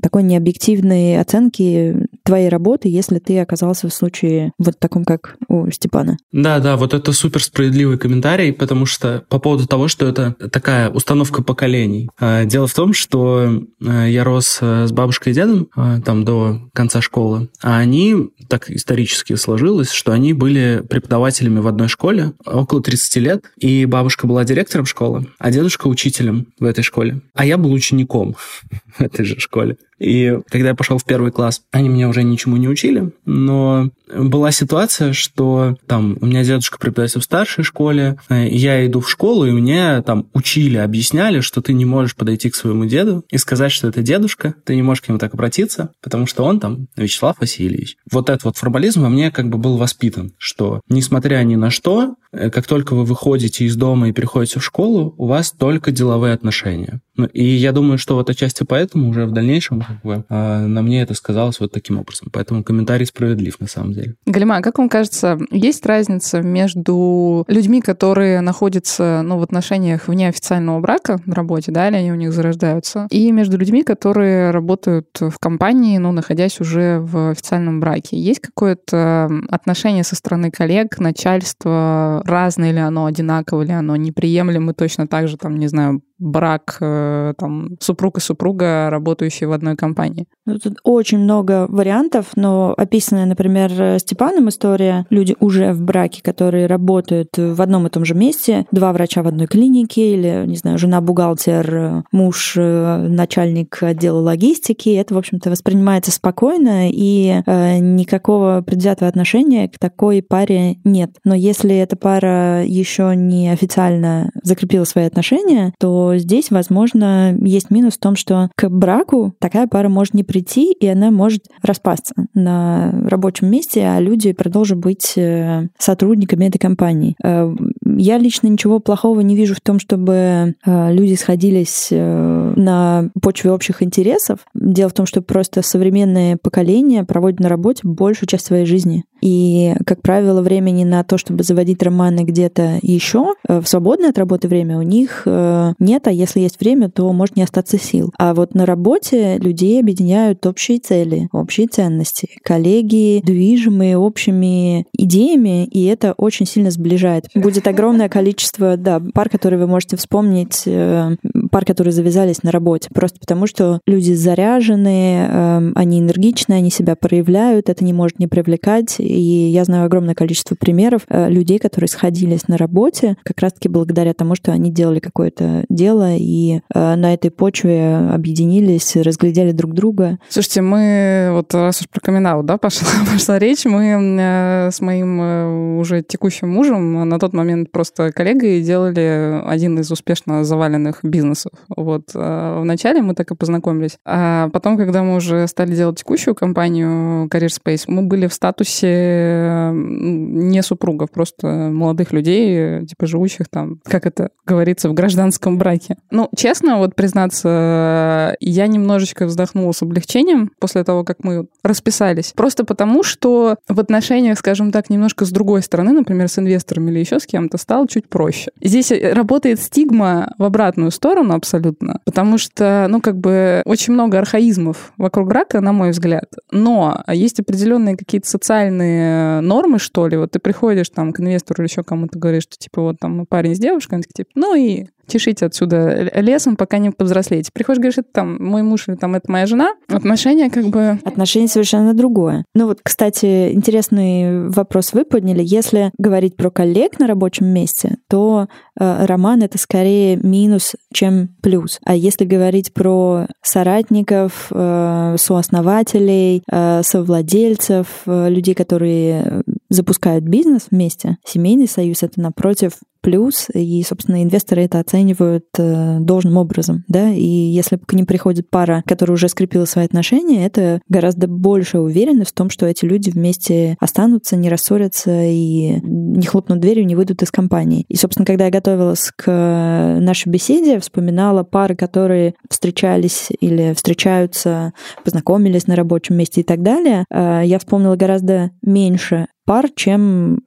такой 0.00 0.22
необъективной 0.22 1.20
оценки 1.20 2.06
твоей 2.22 2.48
работы, 2.48 2.88
если 2.88 3.18
ты 3.18 3.38
оказался 3.38 3.88
в 3.88 3.94
случае 3.94 4.52
вот 4.58 4.78
таком, 4.78 5.04
как 5.04 5.36
у 5.48 5.70
Степана. 5.70 6.16
Да, 6.32 6.58
да, 6.60 6.76
вот 6.76 6.94
это 6.94 7.12
супер 7.12 7.42
справедливый 7.42 7.98
комментарий, 7.98 8.52
потому 8.52 8.86
что 8.86 9.24
по 9.28 9.38
поводу 9.38 9.66
того, 9.66 9.88
что 9.88 10.06
это 10.06 10.34
такая 10.50 10.90
установка 10.90 11.42
поколений. 11.42 12.08
А, 12.18 12.44
дело 12.44 12.66
в 12.66 12.74
том, 12.74 12.92
что 12.92 13.62
а, 13.84 14.06
я 14.06 14.24
рос 14.24 14.58
а, 14.60 14.86
с 14.86 14.92
бабушкой 14.92 15.32
и 15.32 15.34
дедом 15.34 15.68
там 16.04 16.24
до 16.24 16.60
конца 16.72 17.00
школы, 17.00 17.48
а 17.62 17.78
они, 17.78 18.30
так 18.48 18.70
исторически 18.70 19.34
сложилось, 19.34 19.90
что 19.90 20.12
они 20.12 20.32
были 20.32 20.82
преподавателями 20.88 21.60
в 21.60 21.66
одной 21.66 21.88
школе 21.88 22.32
около 22.44 22.82
30 22.82 23.16
лет, 23.16 23.44
и 23.56 23.84
бабушка 23.86 24.26
была 24.26 24.44
директором 24.44 24.86
школы, 24.86 25.26
а 25.38 25.50
дедушка 25.50 25.86
учителем 25.86 26.48
в 26.58 26.64
этой 26.64 26.82
школе. 26.82 27.20
А 27.34 27.44
я 27.44 27.58
был 27.58 27.72
учеником 27.72 28.34
в 28.98 29.00
этой 29.00 29.24
же 29.24 29.38
школе. 29.38 29.76
И 30.00 30.38
когда 30.48 30.70
я 30.70 30.74
пошел 30.74 30.98
в 30.98 31.04
первый 31.04 31.30
класс, 31.30 31.62
они 31.70 31.88
меня 31.88 32.08
уже 32.08 32.22
ничему 32.24 32.56
не 32.56 32.68
учили, 32.68 33.12
но 33.26 33.90
была 34.12 34.50
ситуация, 34.50 35.12
что 35.12 35.76
там 35.86 36.16
у 36.20 36.26
меня 36.26 36.42
дедушка 36.42 36.78
преподаватель 36.78 37.20
в 37.20 37.24
старшей 37.24 37.62
школе, 37.64 38.18
э, 38.28 38.48
я 38.48 38.84
иду 38.86 39.00
в 39.00 39.10
школу, 39.10 39.46
и 39.46 39.52
мне 39.52 40.02
там 40.02 40.26
учили, 40.32 40.78
объясняли, 40.78 41.40
что 41.40 41.60
ты 41.60 41.72
не 41.74 41.84
можешь 41.84 42.16
подойти 42.16 42.50
к 42.50 42.54
своему 42.54 42.86
деду 42.86 43.24
и 43.30 43.38
сказать, 43.38 43.72
что 43.72 43.88
это 43.88 44.02
дедушка, 44.02 44.54
ты 44.64 44.74
не 44.74 44.82
можешь 44.82 45.02
к 45.02 45.08
нему 45.08 45.18
так 45.18 45.34
обратиться, 45.34 45.90
потому 46.02 46.26
что 46.26 46.44
он 46.44 46.60
там 46.60 46.86
Вячеслав 46.96 47.38
Васильевич. 47.38 47.96
Вот 48.10 48.30
этот 48.30 48.44
вот 48.44 48.56
формализм 48.56 49.02
во 49.02 49.10
мне 49.10 49.30
как 49.30 49.48
бы 49.48 49.58
был 49.58 49.76
воспитан, 49.76 50.32
что 50.38 50.80
несмотря 50.88 51.42
ни 51.44 51.56
на 51.56 51.70
что, 51.70 52.16
э, 52.32 52.50
как 52.50 52.66
только 52.66 52.94
вы 52.94 53.04
выходите 53.04 53.64
из 53.64 53.76
дома 53.76 54.08
и 54.08 54.12
переходите 54.12 54.60
в 54.60 54.64
школу, 54.64 55.14
у 55.18 55.26
вас 55.26 55.52
только 55.52 55.92
деловые 55.92 56.32
отношения. 56.32 57.00
Ну, 57.16 57.26
и 57.26 57.44
я 57.44 57.72
думаю, 57.72 57.98
что 57.98 58.14
вот 58.14 58.30
отчасти 58.30 58.64
поэтому 58.64 59.10
уже 59.10 59.26
в 59.26 59.32
дальнейшем 59.32 59.84
как 59.90 60.02
бы, 60.02 60.24
а, 60.28 60.66
на 60.66 60.82
мне 60.82 61.02
это 61.02 61.14
сказалось 61.14 61.60
вот 61.60 61.72
таким 61.72 61.98
образом. 61.98 62.28
Поэтому 62.32 62.62
комментарий 62.64 63.06
справедлив 63.06 63.58
на 63.60 63.66
самом 63.66 63.92
деле. 63.92 64.14
Галима, 64.26 64.56
а 64.56 64.62
как 64.62 64.78
вам 64.78 64.88
кажется, 64.88 65.38
есть 65.50 65.84
разница 65.86 66.40
между 66.42 67.44
людьми, 67.48 67.80
которые 67.80 68.40
находятся 68.40 69.22
ну, 69.24 69.38
в 69.38 69.42
отношениях 69.42 70.08
вне 70.08 70.28
официального 70.28 70.80
брака 70.80 71.20
на 71.26 71.34
работе, 71.34 71.72
да, 71.72 71.88
или 71.88 71.96
они 71.96 72.12
у 72.12 72.16
них 72.16 72.32
зарождаются, 72.32 73.06
и 73.10 73.32
между 73.32 73.58
людьми, 73.58 73.82
которые 73.82 74.50
работают 74.50 75.08
в 75.20 75.38
компании, 75.40 75.98
ну, 75.98 76.12
находясь 76.12 76.60
уже 76.60 77.00
в 77.00 77.30
официальном 77.30 77.80
браке? 77.80 78.18
Есть 78.18 78.40
какое-то 78.40 79.30
отношение 79.48 80.04
со 80.04 80.16
стороны 80.16 80.50
коллег, 80.50 80.98
начальства, 80.98 82.22
разное 82.24 82.72
ли 82.72 82.78
оно, 82.78 83.06
одинаково 83.06 83.62
ли 83.62 83.72
оно, 83.72 83.96
неприемлемо 83.96 84.74
точно 84.74 85.06
так 85.06 85.28
же, 85.28 85.36
там, 85.36 85.56
не 85.58 85.68
знаю, 85.68 86.02
брак 86.20 86.76
э, 86.80 87.34
там, 87.38 87.76
супруг 87.80 88.18
и 88.18 88.20
супруга, 88.20 88.88
работающие 88.90 89.48
в 89.48 89.52
одной 89.52 89.76
компании? 89.76 90.26
Ну, 90.46 90.58
тут 90.58 90.78
очень 90.84 91.18
много 91.18 91.66
вариантов, 91.68 92.26
но 92.36 92.74
описанная, 92.76 93.26
например, 93.26 93.98
Степаном 93.98 94.48
история, 94.48 95.06
люди 95.10 95.34
уже 95.40 95.72
в 95.72 95.82
браке, 95.82 96.22
которые 96.22 96.66
работают 96.66 97.30
в 97.36 97.60
одном 97.60 97.86
и 97.86 97.90
том 97.90 98.04
же 98.04 98.14
месте, 98.14 98.66
два 98.70 98.92
врача 98.92 99.22
в 99.22 99.28
одной 99.28 99.46
клинике 99.46 100.12
или, 100.12 100.44
не 100.46 100.56
знаю, 100.56 100.78
жена-бухгалтер, 100.78 102.04
муж 102.12 102.54
начальник 102.56 103.82
отдела 103.82 104.20
логистики, 104.20 104.90
это, 104.90 105.14
в 105.14 105.18
общем-то, 105.18 105.50
воспринимается 105.50 106.12
спокойно, 106.12 106.90
и 106.90 107.42
э, 107.44 107.78
никакого 107.78 108.62
предвзятого 108.62 109.08
отношения 109.08 109.68
к 109.68 109.78
такой 109.78 110.22
паре 110.22 110.76
нет. 110.84 111.16
Но 111.24 111.34
если 111.34 111.76
эта 111.76 111.96
пара 111.96 112.64
еще 112.64 113.14
не 113.16 113.50
официально 113.50 114.30
закрепила 114.42 114.84
свои 114.84 115.06
отношения, 115.06 115.72
то 115.78 116.09
здесь, 116.16 116.50
возможно, 116.50 117.36
есть 117.40 117.70
минус 117.70 117.94
в 117.94 118.00
том, 118.00 118.16
что 118.16 118.50
к 118.56 118.68
браку 118.68 119.34
такая 119.38 119.66
пара 119.66 119.88
может 119.88 120.14
не 120.14 120.24
прийти, 120.24 120.72
и 120.72 120.86
она 120.86 121.10
может 121.10 121.44
распасться 121.62 122.14
на 122.34 122.92
рабочем 123.08 123.50
месте, 123.50 123.82
а 123.82 124.00
люди 124.00 124.32
продолжат 124.32 124.78
быть 124.78 125.14
э, 125.16 125.68
сотрудниками 125.78 126.46
этой 126.46 126.58
компании. 126.58 127.16
Э, 127.22 127.54
я 127.96 128.18
лично 128.18 128.48
ничего 128.48 128.78
плохого 128.80 129.20
не 129.20 129.36
вижу 129.36 129.54
в 129.54 129.60
том, 129.60 129.78
чтобы 129.78 130.54
э, 130.64 130.92
люди 130.92 131.14
сходились 131.14 131.88
на 131.90 133.10
почве 133.20 133.52
общих 133.52 133.82
интересов. 133.82 134.40
Дело 134.54 134.88
в 134.90 134.94
том, 134.94 135.06
что 135.06 135.22
просто 135.22 135.62
современное 135.62 136.36
поколение 136.36 137.04
проводит 137.04 137.40
на 137.40 137.48
работе 137.48 137.82
большую 137.84 138.28
часть 138.28 138.46
своей 138.46 138.66
жизни. 138.66 139.04
И, 139.20 139.74
как 139.86 140.02
правило, 140.02 140.42
времени 140.42 140.84
на 140.84 141.04
то, 141.04 141.18
чтобы 141.18 141.42
заводить 141.42 141.82
романы 141.82 142.20
где-то 142.20 142.78
еще 142.82 143.34
в 143.46 143.64
свободное 143.64 144.10
от 144.10 144.18
работы 144.18 144.48
время 144.48 144.78
у 144.78 144.82
них 144.82 145.26
нет, 145.26 146.06
а 146.06 146.12
если 146.12 146.40
есть 146.40 146.60
время, 146.60 146.90
то 146.90 147.12
может 147.12 147.36
не 147.36 147.42
остаться 147.42 147.78
сил. 147.78 148.12
А 148.18 148.34
вот 148.34 148.54
на 148.54 148.66
работе 148.66 149.38
людей 149.38 149.80
объединяют 149.80 150.46
общие 150.46 150.78
цели, 150.78 151.28
общие 151.32 151.66
ценности. 151.66 152.28
Коллеги 152.42 153.20
движимые 153.24 153.96
общими 153.96 154.86
идеями, 154.92 155.64
и 155.66 155.84
это 155.84 156.14
очень 156.16 156.46
сильно 156.46 156.70
сближает. 156.70 157.26
Будет 157.34 157.66
огромное 157.66 158.08
количество, 158.08 158.76
да, 158.76 159.00
пар, 159.14 159.28
которые 159.28 159.60
вы 159.60 159.66
можете 159.66 159.96
вспомнить, 159.96 160.62
э, 160.66 161.16
пар, 161.50 161.64
которые 161.64 161.92
завязались 161.92 162.42
на 162.42 162.50
работе, 162.50 162.88
просто 162.92 163.18
потому 163.20 163.46
что 163.46 163.80
люди 163.86 164.12
заряжены, 164.12 165.26
эм, 165.28 165.72
они 165.74 166.00
энергичны, 166.00 166.54
они 166.54 166.70
себя 166.70 166.96
проявляют, 166.96 167.68
это 167.68 167.84
не 167.84 167.92
может 167.92 168.18
не 168.18 168.26
привлекать. 168.26 168.96
И 168.98 169.48
я 169.48 169.64
знаю 169.64 169.86
огромное 169.86 170.14
количество 170.14 170.54
примеров 170.54 171.02
э, 171.08 171.28
людей, 171.28 171.58
которые 171.58 171.88
сходились 171.88 172.48
на 172.48 172.56
работе 172.56 173.16
как 173.24 173.40
раз-таки 173.40 173.68
благодаря 173.68 174.14
тому, 174.14 174.34
что 174.34 174.52
они 174.52 174.70
делали 174.70 175.00
какое-то 175.00 175.64
дело 175.68 176.14
и 176.16 176.60
э, 176.74 176.94
на 176.94 177.14
этой 177.14 177.30
почве 177.30 177.96
объединились, 177.96 178.96
разглядели 178.96 179.52
друг 179.52 179.74
друга. 179.74 180.18
Слушайте, 180.28 180.62
мы 180.62 181.30
вот 181.32 181.54
раз 181.54 181.80
уж 181.80 181.88
про 181.88 182.00
камин 182.00 182.20
да, 182.46 182.58
пошла, 182.58 182.88
пошла 183.12 183.38
речь, 183.38 183.64
мы 183.64 183.84
э, 183.86 184.70
с 184.70 184.80
моим 184.80 185.78
уже 185.78 186.02
текущим 186.02 186.48
мужем 186.48 187.08
на 187.08 187.18
тот 187.18 187.32
момент 187.32 187.70
просто 187.70 188.12
коллегой 188.12 188.62
делали 188.62 189.40
один 189.46 189.78
из 189.80 189.90
успешно 189.90 190.44
заваленных 190.44 191.00
бизнесов. 191.02 191.39
Вот 191.68 192.10
вначале 192.14 193.02
мы 193.02 193.14
так 193.14 193.30
и 193.30 193.34
познакомились. 193.34 193.98
А 194.04 194.48
потом, 194.50 194.76
когда 194.76 195.02
мы 195.02 195.16
уже 195.16 195.46
стали 195.46 195.74
делать 195.74 195.98
текущую 195.98 196.34
компанию 196.34 197.26
Career 197.28 197.48
Space, 197.48 197.84
мы 197.86 198.02
были 198.02 198.26
в 198.26 198.34
статусе 198.34 199.70
не 199.72 200.62
супругов, 200.62 201.10
просто 201.10 201.46
молодых 201.46 202.12
людей, 202.12 202.86
типа 202.86 203.06
живущих 203.06 203.48
там, 203.48 203.80
как 203.84 204.06
это 204.06 204.30
говорится, 204.46 204.88
в 204.88 204.94
гражданском 204.94 205.58
браке. 205.58 205.96
Ну, 206.10 206.28
честно, 206.36 206.78
вот 206.78 206.94
признаться, 206.94 208.36
я 208.40 208.66
немножечко 208.66 209.26
вздохнула 209.26 209.72
с 209.72 209.82
облегчением 209.82 210.50
после 210.58 210.84
того, 210.84 211.04
как 211.04 211.22
мы 211.22 211.46
расписались. 211.62 212.32
Просто 212.34 212.64
потому, 212.64 213.02
что 213.02 213.56
в 213.68 213.80
отношениях, 213.80 214.38
скажем 214.38 214.72
так, 214.72 214.90
немножко 214.90 215.24
с 215.24 215.30
другой 215.30 215.62
стороны, 215.62 215.92
например, 215.92 216.28
с 216.28 216.38
инвестором 216.38 216.88
или 216.88 216.98
еще 216.98 217.20
с 217.20 217.26
кем-то, 217.26 217.58
стало 217.58 217.86
чуть 217.88 218.08
проще. 218.08 218.50
Здесь 218.60 218.92
работает 218.92 219.60
стигма 219.60 220.34
в 220.38 220.44
обратную 220.44 220.90
сторону 220.90 221.29
абсолютно, 221.34 222.00
потому 222.04 222.38
что, 222.38 222.86
ну, 222.88 223.00
как 223.00 223.18
бы 223.18 223.62
очень 223.64 223.92
много 223.92 224.18
архаизмов 224.18 224.92
вокруг 224.96 225.28
брака, 225.28 225.60
на 225.60 225.72
мой 225.72 225.90
взгляд. 225.90 226.26
Но 226.50 227.02
есть 227.08 227.40
определенные 227.40 227.96
какие-то 227.96 228.28
социальные 228.28 229.40
нормы, 229.40 229.78
что 229.78 230.06
ли. 230.06 230.16
Вот 230.16 230.32
ты 230.32 230.38
приходишь 230.38 230.90
там 230.90 231.12
к 231.12 231.20
инвестору 231.20 231.62
или 231.62 231.70
еще 231.70 231.82
кому-то 231.82 232.18
говоришь, 232.18 232.44
что 232.44 232.56
типа 232.56 232.82
вот 232.82 232.98
там 233.00 233.26
парень 233.26 233.54
с 233.54 233.58
девушкой, 233.58 233.96
он 233.96 234.02
такие, 234.02 234.24
типа, 234.24 234.30
ну 234.34 234.54
и 234.54 234.86
чешите 235.10 235.46
отсюда 235.46 236.10
лесом, 236.14 236.56
пока 236.56 236.78
не 236.78 236.90
повзрослеете. 236.90 237.50
Приходишь, 237.52 237.80
говоришь, 237.80 237.98
это 237.98 238.08
там 238.12 238.42
мой 238.42 238.62
муж 238.62 238.88
или 238.88 238.96
там 238.96 239.14
это 239.14 239.30
моя 239.30 239.46
жена. 239.46 239.74
Отношения 239.88 240.50
как 240.50 240.66
бы... 240.66 240.98
Отношения 241.04 241.48
совершенно 241.48 241.94
другое. 241.94 242.44
Ну 242.54 242.66
вот, 242.66 242.78
кстати, 242.82 243.52
интересный 243.52 244.48
вопрос 244.48 244.92
вы 244.92 245.04
подняли. 245.04 245.42
Если 245.44 245.90
говорить 245.98 246.36
про 246.36 246.50
коллег 246.50 246.98
на 246.98 247.06
рабочем 247.06 247.46
месте, 247.46 247.96
то 248.08 248.48
э, 248.78 249.06
роман— 249.06 249.42
это 249.42 249.58
скорее 249.58 250.16
минус, 250.16 250.76
чем 250.92 251.28
плюс. 251.42 251.78
А 251.84 251.94
если 251.94 252.24
говорить 252.24 252.72
про 252.72 253.26
соратников, 253.42 254.48
э, 254.50 255.16
сооснователей, 255.18 256.42
э, 256.50 256.82
совладельцев, 256.82 257.86
э, 258.06 258.28
людей, 258.30 258.54
которые 258.54 259.42
запускают 259.70 260.24
бизнес 260.24 260.66
вместе, 260.70 261.16
семейный 261.24 261.68
союз— 261.68 262.02
это, 262.02 262.20
напротив, 262.20 262.72
плюс, 263.00 263.48
и, 263.52 263.82
собственно, 263.82 264.22
инвесторы 264.22 264.62
это 264.62 264.78
оценивают 264.78 265.46
э, 265.58 265.98
должным 266.00 266.36
образом, 266.36 266.84
да, 266.88 267.10
и 267.10 267.24
если 267.24 267.76
к 267.76 267.92
ним 267.94 268.06
приходит 268.06 268.50
пара, 268.50 268.82
которая 268.86 269.14
уже 269.14 269.28
скрепила 269.28 269.64
свои 269.64 269.86
отношения, 269.86 270.44
это 270.44 270.80
гораздо 270.88 271.26
большая 271.26 271.82
уверенность 271.82 272.30
в 272.30 272.34
том, 272.34 272.50
что 272.50 272.66
эти 272.66 272.84
люди 272.84 273.10
вместе 273.10 273.76
останутся, 273.80 274.36
не 274.36 274.48
рассорятся 274.48 275.22
и 275.24 275.80
не 275.82 276.26
хлопнут 276.26 276.60
дверью, 276.60 276.86
не 276.86 276.96
выйдут 276.96 277.22
из 277.22 277.30
компании. 277.30 277.84
И, 277.88 277.96
собственно, 277.96 278.26
когда 278.26 278.46
я 278.46 278.50
готовилась 278.50 279.10
к 279.16 279.96
нашей 280.00 280.28
беседе, 280.28 280.78
вспоминала 280.78 281.42
пары, 281.42 281.76
которые 281.76 282.34
встречались 282.50 283.28
или 283.40 283.72
встречаются, 283.74 284.72
познакомились 285.04 285.66
на 285.66 285.76
рабочем 285.76 286.16
месте 286.16 286.42
и 286.42 286.44
так 286.44 286.62
далее, 286.62 287.04
э, 287.10 287.42
я 287.44 287.58
вспомнила 287.58 287.96
гораздо 287.96 288.50
меньше 288.62 289.26
пар, 289.50 289.68
чем 289.74 290.38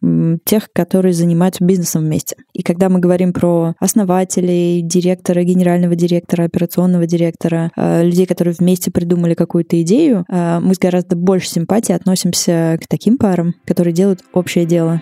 тех, 0.45 0.69
которые 0.71 1.11
занимаются 1.11 1.61
бизнесом 1.61 2.03
вместе. 2.03 2.37
И 2.53 2.63
когда 2.63 2.87
мы 2.87 3.01
говорим 3.01 3.33
про 3.33 3.73
основателей, 3.77 4.81
директора, 4.81 5.43
генерального 5.43 5.93
директора, 5.93 6.45
операционного 6.45 7.05
директора, 7.05 7.69
э, 7.75 8.05
людей, 8.05 8.25
которые 8.25 8.55
вместе 8.57 8.91
придумали 8.91 9.33
какую-то 9.33 9.81
идею, 9.81 10.23
э, 10.29 10.61
мы 10.61 10.73
с 10.73 10.79
гораздо 10.79 11.17
больше 11.17 11.49
симпатии 11.49 11.91
относимся 11.91 12.79
к 12.81 12.87
таким 12.87 13.17
парам, 13.17 13.55
которые 13.65 13.93
делают 13.93 14.21
общее 14.31 14.65
дело. 14.65 15.01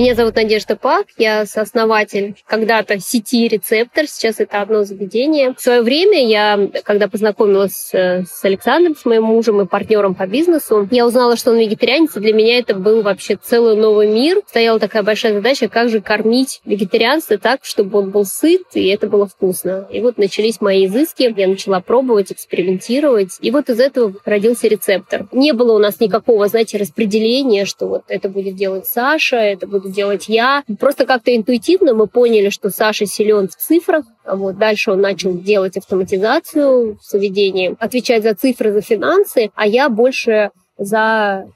Меня 0.00 0.14
зовут 0.14 0.34
Надежда 0.36 0.76
Пак, 0.76 1.08
я 1.18 1.44
сооснователь 1.44 2.34
когда-то 2.46 2.98
сети 2.98 3.46
«Рецептор», 3.46 4.06
сейчас 4.06 4.40
это 4.40 4.62
одно 4.62 4.82
заведение. 4.82 5.52
В 5.52 5.60
свое 5.60 5.82
время 5.82 6.26
я, 6.26 6.70
когда 6.84 7.06
познакомилась 7.06 7.90
с 7.92 8.42
Александром, 8.42 8.96
с 8.96 9.04
моим 9.04 9.24
мужем 9.24 9.60
и 9.60 9.66
партнером 9.66 10.14
по 10.14 10.26
бизнесу, 10.26 10.88
я 10.90 11.06
узнала, 11.06 11.36
что 11.36 11.50
он 11.50 11.58
вегетарианец, 11.58 12.16
и 12.16 12.20
для 12.20 12.32
меня 12.32 12.58
это 12.60 12.74
был 12.74 13.02
вообще 13.02 13.36
целый 13.36 13.76
новый 13.76 14.08
мир. 14.08 14.40
Стояла 14.46 14.80
такая 14.80 15.02
большая 15.02 15.34
задача, 15.34 15.68
как 15.68 15.90
же 15.90 16.00
кормить 16.00 16.62
вегетарианца 16.64 17.36
так, 17.36 17.60
чтобы 17.62 17.98
он 17.98 18.08
был 18.08 18.24
сыт, 18.24 18.62
и 18.72 18.86
это 18.86 19.06
было 19.06 19.26
вкусно. 19.26 19.86
И 19.92 20.00
вот 20.00 20.16
начались 20.16 20.62
мои 20.62 20.86
изыски, 20.86 21.30
я 21.36 21.46
начала 21.46 21.80
пробовать, 21.80 22.32
экспериментировать, 22.32 23.36
и 23.42 23.50
вот 23.50 23.68
из 23.68 23.78
этого 23.78 24.14
родился 24.24 24.66
«Рецептор». 24.66 25.26
Не 25.30 25.52
было 25.52 25.74
у 25.74 25.78
нас 25.78 26.00
никакого, 26.00 26.48
знаете, 26.48 26.78
распределения, 26.78 27.66
что 27.66 27.86
вот 27.86 28.04
это 28.08 28.30
будет 28.30 28.54
делать 28.54 28.86
Саша, 28.86 29.36
это 29.36 29.66
будет 29.66 29.89
делать 29.90 30.28
я. 30.28 30.64
Просто 30.78 31.06
как-то 31.06 31.34
интуитивно 31.34 31.94
мы 31.94 32.06
поняли, 32.06 32.50
что 32.50 32.70
Саша 32.70 33.06
силен 33.06 33.48
в 33.48 33.56
цифрах. 33.56 34.04
Вот 34.24 34.58
дальше 34.58 34.92
он 34.92 35.00
начал 35.00 35.36
делать 35.36 35.76
автоматизацию 35.76 36.96
в 36.96 37.02
заведении, 37.02 37.76
отвечать 37.78 38.22
за 38.22 38.34
цифры, 38.34 38.72
за 38.72 38.80
финансы, 38.80 39.50
а 39.54 39.66
я 39.66 39.88
больше 39.88 40.50
за 40.78 41.46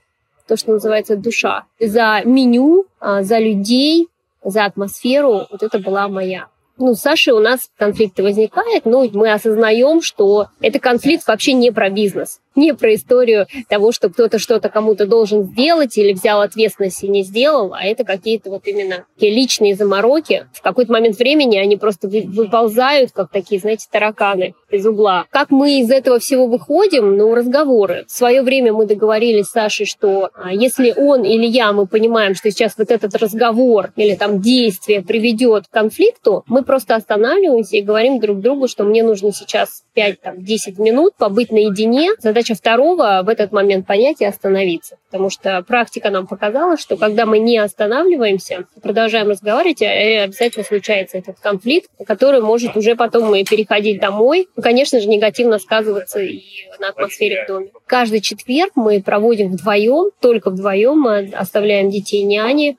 то, 0.46 0.56
что 0.56 0.72
называется 0.72 1.16
душа, 1.16 1.64
за 1.80 2.22
меню, 2.24 2.86
а, 3.00 3.22
за 3.22 3.38
людей, 3.38 4.08
за 4.44 4.66
атмосферу. 4.66 5.46
Вот 5.50 5.62
это 5.62 5.78
была 5.78 6.08
моя 6.08 6.48
ну, 6.78 6.94
с 6.94 7.00
Сашей 7.00 7.32
у 7.32 7.38
нас 7.38 7.70
конфликты 7.78 8.22
возникают, 8.22 8.84
но 8.84 9.08
мы 9.12 9.32
осознаем, 9.32 10.02
что 10.02 10.48
это 10.60 10.78
конфликт 10.78 11.26
вообще 11.26 11.52
не 11.52 11.70
про 11.70 11.90
бизнес 11.90 12.40
не 12.56 12.72
про 12.74 12.94
историю 12.94 13.46
того, 13.68 13.92
что 13.92 14.08
кто-то 14.08 14.38
что-то 14.38 14.68
кому-то 14.68 15.06
должен 15.06 15.44
сделать 15.44 15.96
или 15.98 16.12
взял 16.12 16.40
ответственность 16.40 17.02
и 17.02 17.08
не 17.08 17.22
сделал, 17.22 17.74
а 17.74 17.84
это 17.84 18.04
какие-то 18.04 18.50
вот 18.50 18.66
именно 18.66 19.06
такие 19.14 19.34
личные 19.34 19.74
замороки. 19.74 20.46
В 20.52 20.62
какой-то 20.62 20.92
момент 20.92 21.18
времени 21.18 21.56
они 21.56 21.76
просто 21.76 22.08
выползают, 22.08 23.12
как 23.12 23.30
такие, 23.30 23.60
знаете, 23.60 23.86
тараканы 23.90 24.54
из 24.70 24.86
угла. 24.86 25.26
Как 25.30 25.50
мы 25.50 25.80
из 25.80 25.90
этого 25.90 26.18
всего 26.18 26.46
выходим? 26.46 27.16
Ну, 27.16 27.34
разговоры. 27.34 28.04
В 28.06 28.12
свое 28.12 28.42
время 28.42 28.72
мы 28.72 28.86
договорились 28.86 29.46
с 29.46 29.52
Сашей, 29.52 29.86
что 29.86 30.30
а, 30.34 30.52
если 30.52 30.92
он 30.96 31.24
или 31.24 31.46
я, 31.46 31.72
мы 31.72 31.86
понимаем, 31.86 32.34
что 32.34 32.50
сейчас 32.50 32.74
вот 32.76 32.90
этот 32.90 33.14
разговор 33.14 33.92
или 33.96 34.14
там 34.14 34.40
действие 34.40 35.02
приведет 35.02 35.66
к 35.68 35.70
конфликту, 35.70 36.44
мы 36.46 36.62
просто 36.64 36.96
останавливаемся 36.96 37.76
и 37.76 37.82
говорим 37.82 38.20
друг 38.20 38.40
другу, 38.40 38.68
что 38.68 38.84
мне 38.84 39.02
нужно 39.02 39.32
сейчас 39.32 39.84
5-10 39.96 40.80
минут 40.82 41.14
побыть 41.16 41.52
наедине. 41.52 42.10
Задача 42.18 42.54
второго 42.54 43.22
в 43.24 43.28
этот 43.28 43.52
момент 43.52 43.86
понять 43.86 44.20
и 44.20 44.24
остановиться. 44.24 44.96
Потому 45.10 45.30
что 45.30 45.62
практика 45.62 46.10
нам 46.10 46.26
показала, 46.26 46.76
что 46.76 46.96
когда 46.96 47.26
мы 47.26 47.38
не 47.38 47.58
останавливаемся, 47.58 48.66
продолжаем 48.82 49.28
разговаривать, 49.28 49.82
э, 49.82 50.22
обязательно 50.24 50.64
случается 50.64 51.18
этот 51.18 51.38
конфликт, 51.40 51.88
который 52.06 52.40
может 52.40 52.76
уже 52.76 52.96
потом 52.96 53.34
и 53.34 53.44
переходить 53.44 54.00
домой. 54.00 54.48
И, 54.56 54.60
конечно 54.60 55.00
же, 55.00 55.08
негативно 55.08 55.58
сказываться 55.58 56.20
и 56.20 56.42
на 56.80 56.88
атмосфере 56.88 57.44
в 57.44 57.48
доме. 57.48 57.70
Каждый 57.86 58.20
четверг 58.20 58.72
мы 58.74 59.02
проводим 59.02 59.52
вдвоем, 59.52 60.10
только 60.20 60.50
вдвоем, 60.50 61.00
мы 61.00 61.30
оставляем 61.34 61.90
детей 61.90 62.22
няни, 62.22 62.76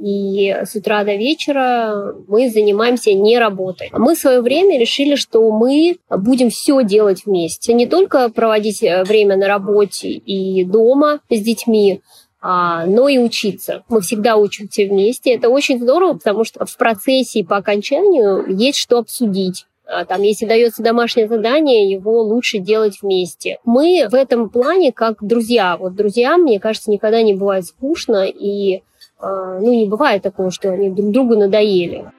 и 0.00 0.56
с 0.64 0.74
утра 0.74 1.04
до 1.04 1.14
вечера 1.14 2.14
мы 2.28 2.50
занимаемся 2.50 3.12
не 3.12 3.38
работой. 3.38 3.90
Мы 3.92 4.14
в 4.14 4.18
свое 4.18 4.40
время 4.40 4.78
решили, 4.78 5.16
что 5.16 5.50
мы 5.50 5.98
будем 6.08 6.50
все 6.50 6.82
делать 6.84 7.26
вместе. 7.26 7.72
Не 7.72 7.86
только 7.86 8.28
проводить 8.28 8.82
э, 8.82 9.02
время 9.04 9.36
на 9.36 9.48
работе 9.48 10.10
и 10.10 10.64
дома 10.64 11.20
с 11.30 11.40
детьми, 11.40 12.00
а, 12.40 12.86
но 12.86 13.08
и 13.08 13.18
учиться. 13.18 13.82
Мы 13.88 14.00
всегда 14.00 14.36
учимся 14.36 14.84
вместе. 14.84 15.34
Это 15.34 15.48
очень 15.48 15.80
здорово, 15.80 16.14
потому 16.14 16.44
что 16.44 16.64
в 16.64 16.76
процессе 16.76 17.40
и 17.40 17.44
по 17.44 17.56
окончанию 17.56 18.44
есть 18.48 18.78
что 18.78 18.98
обсудить. 18.98 19.66
А, 19.86 20.04
там, 20.04 20.22
если 20.22 20.46
дается 20.46 20.82
домашнее 20.82 21.26
задание, 21.26 21.90
его 21.90 22.22
лучше 22.22 22.58
делать 22.58 22.98
вместе. 23.02 23.58
Мы 23.64 24.06
в 24.08 24.14
этом 24.14 24.50
плане 24.50 24.92
как 24.92 25.16
друзья. 25.20 25.76
Вот 25.76 25.96
друзья, 25.96 26.36
мне 26.36 26.60
кажется, 26.60 26.90
никогда 26.90 27.22
не 27.22 27.34
бывает 27.34 27.64
скучно, 27.64 28.26
и 28.26 28.76
а, 28.76 28.80
ну, 29.20 29.72
не 29.72 29.88
бывает 29.88 30.22
такого, 30.22 30.50
что 30.50 30.70
они 30.70 30.90
друг 30.90 31.10
другу 31.10 31.36
надоели. 31.36 32.12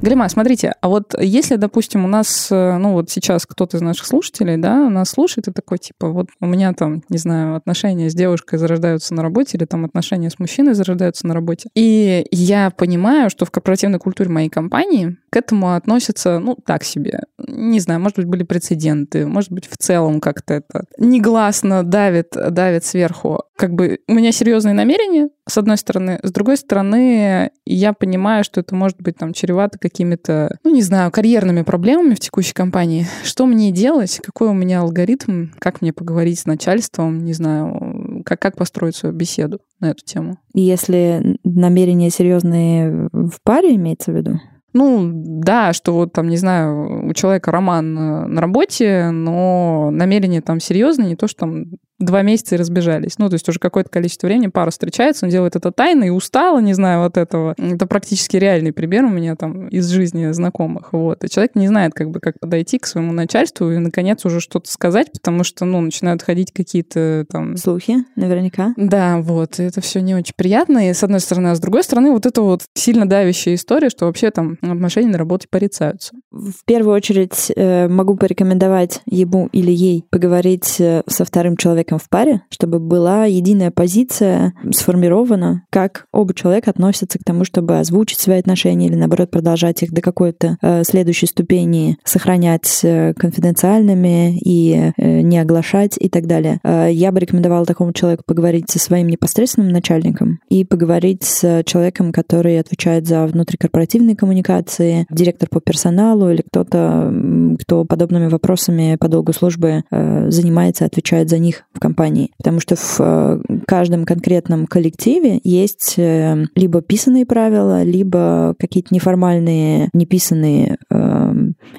Галима, 0.00 0.28
смотрите, 0.28 0.74
а 0.80 0.88
вот 0.88 1.14
если, 1.20 1.56
допустим, 1.56 2.04
у 2.04 2.08
нас, 2.08 2.52
э, 2.52 2.76
ну 2.78 2.92
вот 2.92 3.10
сейчас 3.10 3.46
кто-то 3.46 3.78
из 3.78 3.80
наших 3.80 4.06
слушателей, 4.06 4.56
да, 4.56 4.88
нас 4.88 5.10
слушает 5.10 5.48
и 5.48 5.52
такой, 5.52 5.78
типа, 5.78 6.10
вот 6.10 6.28
у 6.40 6.46
меня 6.46 6.72
там, 6.72 7.02
не 7.08 7.18
знаю, 7.18 7.56
отношения 7.56 8.08
с 8.08 8.14
девушкой 8.14 8.60
зарождаются 8.60 9.12
на 9.14 9.24
работе 9.24 9.56
или 9.56 9.64
там 9.64 9.84
отношения 9.84 10.30
с 10.30 10.38
мужчиной 10.38 10.74
зарождаются 10.74 11.26
на 11.26 11.34
работе. 11.34 11.68
И 11.74 12.24
я 12.30 12.70
понимаю, 12.70 13.28
что 13.28 13.44
в 13.44 13.50
корпоративной 13.50 13.98
культуре 13.98 14.30
моей 14.30 14.48
компании 14.48 15.16
к 15.30 15.36
этому 15.36 15.74
относятся, 15.74 16.38
ну, 16.38 16.56
так 16.64 16.84
себе. 16.84 17.24
Не 17.38 17.80
знаю, 17.80 18.00
может 18.00 18.16
быть, 18.18 18.26
были 18.26 18.44
прецеденты, 18.44 19.26
может 19.26 19.50
быть, 19.50 19.66
в 19.68 19.76
целом 19.76 20.20
как-то 20.20 20.54
это 20.54 20.84
негласно 20.96 21.82
давит, 21.82 22.34
давит 22.34 22.84
сверху. 22.84 23.42
Как 23.56 23.72
бы 23.74 23.98
у 24.06 24.14
меня 24.14 24.30
серьезные 24.30 24.74
намерения, 24.74 25.28
с 25.48 25.58
одной 25.58 25.76
стороны. 25.76 26.20
С 26.22 26.30
другой 26.30 26.56
стороны, 26.56 27.50
я 27.64 27.92
понимаю, 27.92 28.44
что 28.44 28.60
это 28.60 28.74
может 28.74 29.00
быть 29.00 29.16
там 29.16 29.32
чревато 29.32 29.78
какими-то, 29.88 30.56
ну, 30.64 30.74
не 30.74 30.82
знаю, 30.82 31.10
карьерными 31.10 31.62
проблемами 31.62 32.14
в 32.14 32.20
текущей 32.20 32.54
компании. 32.54 33.06
Что 33.24 33.46
мне 33.46 33.72
делать? 33.72 34.20
Какой 34.22 34.48
у 34.48 34.52
меня 34.52 34.80
алгоритм? 34.80 35.48
Как 35.58 35.80
мне 35.80 35.92
поговорить 35.92 36.38
с 36.38 36.46
начальством? 36.46 37.24
Не 37.24 37.32
знаю, 37.32 38.22
как, 38.24 38.40
как 38.40 38.56
построить 38.56 38.96
свою 38.96 39.14
беседу 39.14 39.60
на 39.80 39.90
эту 39.90 40.04
тему? 40.04 40.38
Если 40.54 41.38
намерения 41.44 42.10
серьезные 42.10 43.08
в 43.12 43.34
паре 43.42 43.74
имеется 43.76 44.12
в 44.12 44.16
виду? 44.16 44.40
Ну, 44.74 45.10
да, 45.12 45.72
что 45.72 45.92
вот 45.94 46.12
там, 46.12 46.28
не 46.28 46.36
знаю, 46.36 47.08
у 47.08 47.12
человека 47.14 47.50
роман 47.50 47.94
на 47.94 48.40
работе, 48.40 49.10
но 49.10 49.90
намерение 49.90 50.42
там 50.42 50.60
серьезное, 50.60 51.08
не 51.08 51.16
то, 51.16 51.26
что 51.26 51.40
там 51.40 51.64
два 51.98 52.22
месяца 52.22 52.54
и 52.54 52.58
разбежались. 52.58 53.18
Ну, 53.18 53.28
то 53.28 53.34
есть 53.34 53.48
уже 53.48 53.58
какое-то 53.58 53.90
количество 53.90 54.26
времени 54.26 54.48
пара 54.48 54.70
встречается, 54.70 55.26
он 55.26 55.30
делает 55.30 55.56
это 55.56 55.72
тайно 55.72 56.04
и 56.04 56.10
устала, 56.10 56.60
не 56.60 56.74
знаю, 56.74 57.04
от 57.04 57.16
этого. 57.16 57.54
Это 57.58 57.86
практически 57.86 58.36
реальный 58.36 58.72
пример 58.72 59.04
у 59.04 59.10
меня 59.10 59.36
там 59.36 59.68
из 59.68 59.88
жизни 59.88 60.30
знакомых. 60.32 60.92
Вот. 60.92 61.24
И 61.24 61.28
человек 61.28 61.54
не 61.54 61.66
знает, 61.68 61.94
как 61.94 62.10
бы, 62.10 62.20
как 62.20 62.38
подойти 62.40 62.78
к 62.78 62.86
своему 62.86 63.12
начальству 63.12 63.70
и, 63.70 63.78
наконец, 63.78 64.24
уже 64.24 64.40
что-то 64.40 64.70
сказать, 64.70 65.12
потому 65.12 65.44
что, 65.44 65.64
ну, 65.64 65.80
начинают 65.80 66.22
ходить 66.22 66.52
какие-то 66.52 67.26
там... 67.30 67.56
Слухи, 67.56 68.04
наверняка. 68.16 68.74
Да, 68.76 69.18
вот. 69.20 69.58
И 69.58 69.64
это 69.64 69.80
все 69.80 70.00
не 70.00 70.14
очень 70.14 70.34
приятно. 70.36 70.88
И 70.88 70.92
с 70.92 71.02
одной 71.02 71.20
стороны, 71.20 71.48
а 71.48 71.54
с 71.54 71.60
другой 71.60 71.82
стороны, 71.82 72.10
вот 72.12 72.26
это 72.26 72.42
вот 72.42 72.62
сильно 72.74 73.08
давящая 73.08 73.54
история, 73.54 73.90
что 73.90 74.06
вообще 74.06 74.30
там 74.30 74.56
отношения 74.62 75.08
на 75.08 75.18
работе 75.18 75.48
порицаются. 75.50 76.14
В 76.30 76.64
первую 76.66 76.94
очередь 76.94 77.50
э, 77.56 77.88
могу 77.88 78.14
порекомендовать 78.14 79.00
ему 79.06 79.48
или 79.52 79.72
ей 79.72 80.04
поговорить 80.10 80.76
э, 80.78 81.02
со 81.06 81.24
вторым 81.24 81.56
человеком 81.56 81.98
в 81.98 82.08
паре, 82.10 82.42
чтобы 82.50 82.80
была 82.80 83.24
единая 83.24 83.70
позиция 83.70 84.52
сформирована, 84.70 85.64
как 85.70 86.06
оба 86.12 86.34
человека 86.34 86.70
относятся 86.70 87.18
к 87.18 87.24
тому, 87.24 87.44
чтобы 87.44 87.78
озвучить 87.78 88.18
свои 88.18 88.38
отношения 88.38 88.88
или, 88.88 88.94
наоборот, 88.94 89.30
продолжать 89.30 89.82
их 89.82 89.92
до 89.92 90.02
какой-то 90.02 90.58
э, 90.60 90.84
следующей 90.84 91.26
ступени, 91.26 91.96
сохранять 92.04 92.84
конфиденциальными 93.16 94.38
и 94.38 94.92
не 94.98 95.38
оглашать 95.38 95.96
и 95.98 96.08
так 96.08 96.26
далее. 96.26 96.60
Я 96.64 97.12
бы 97.12 97.20
рекомендовала 97.20 97.64
такому 97.64 97.92
человеку 97.92 98.24
поговорить 98.26 98.70
со 98.70 98.78
своим 98.78 99.08
непосредственным 99.08 99.72
начальником 99.72 100.40
и 100.48 100.64
поговорить 100.64 101.24
с 101.24 101.62
человеком, 101.64 102.12
который 102.12 102.60
отвечает 102.60 103.06
за 103.06 103.26
внутрикорпоративные 103.26 104.16
коммуникации, 104.16 105.06
директор 105.10 105.48
по 105.48 105.60
персоналу 105.60 106.18
или 106.30 106.42
кто-то, 106.42 107.12
кто 107.60 107.84
подобными 107.84 108.28
вопросами 108.28 108.96
по 108.98 109.08
долгу 109.08 109.32
службы 109.32 109.84
э, 109.90 110.30
занимается, 110.30 110.84
отвечает 110.84 111.28
за 111.28 111.38
них 111.38 111.64
в 111.72 111.80
компании, 111.80 112.30
потому 112.38 112.60
что 112.60 112.76
в 112.76 113.00
э, 113.00 113.40
каждом 113.66 114.04
конкретном 114.04 114.66
коллективе 114.66 115.40
есть 115.44 115.94
э, 115.98 116.44
либо 116.54 116.82
писанные 116.82 117.26
правила, 117.26 117.82
либо 117.82 118.54
какие-то 118.58 118.94
неформальные, 118.94 119.88
неписанные 119.92 120.78
э, 120.90 121.34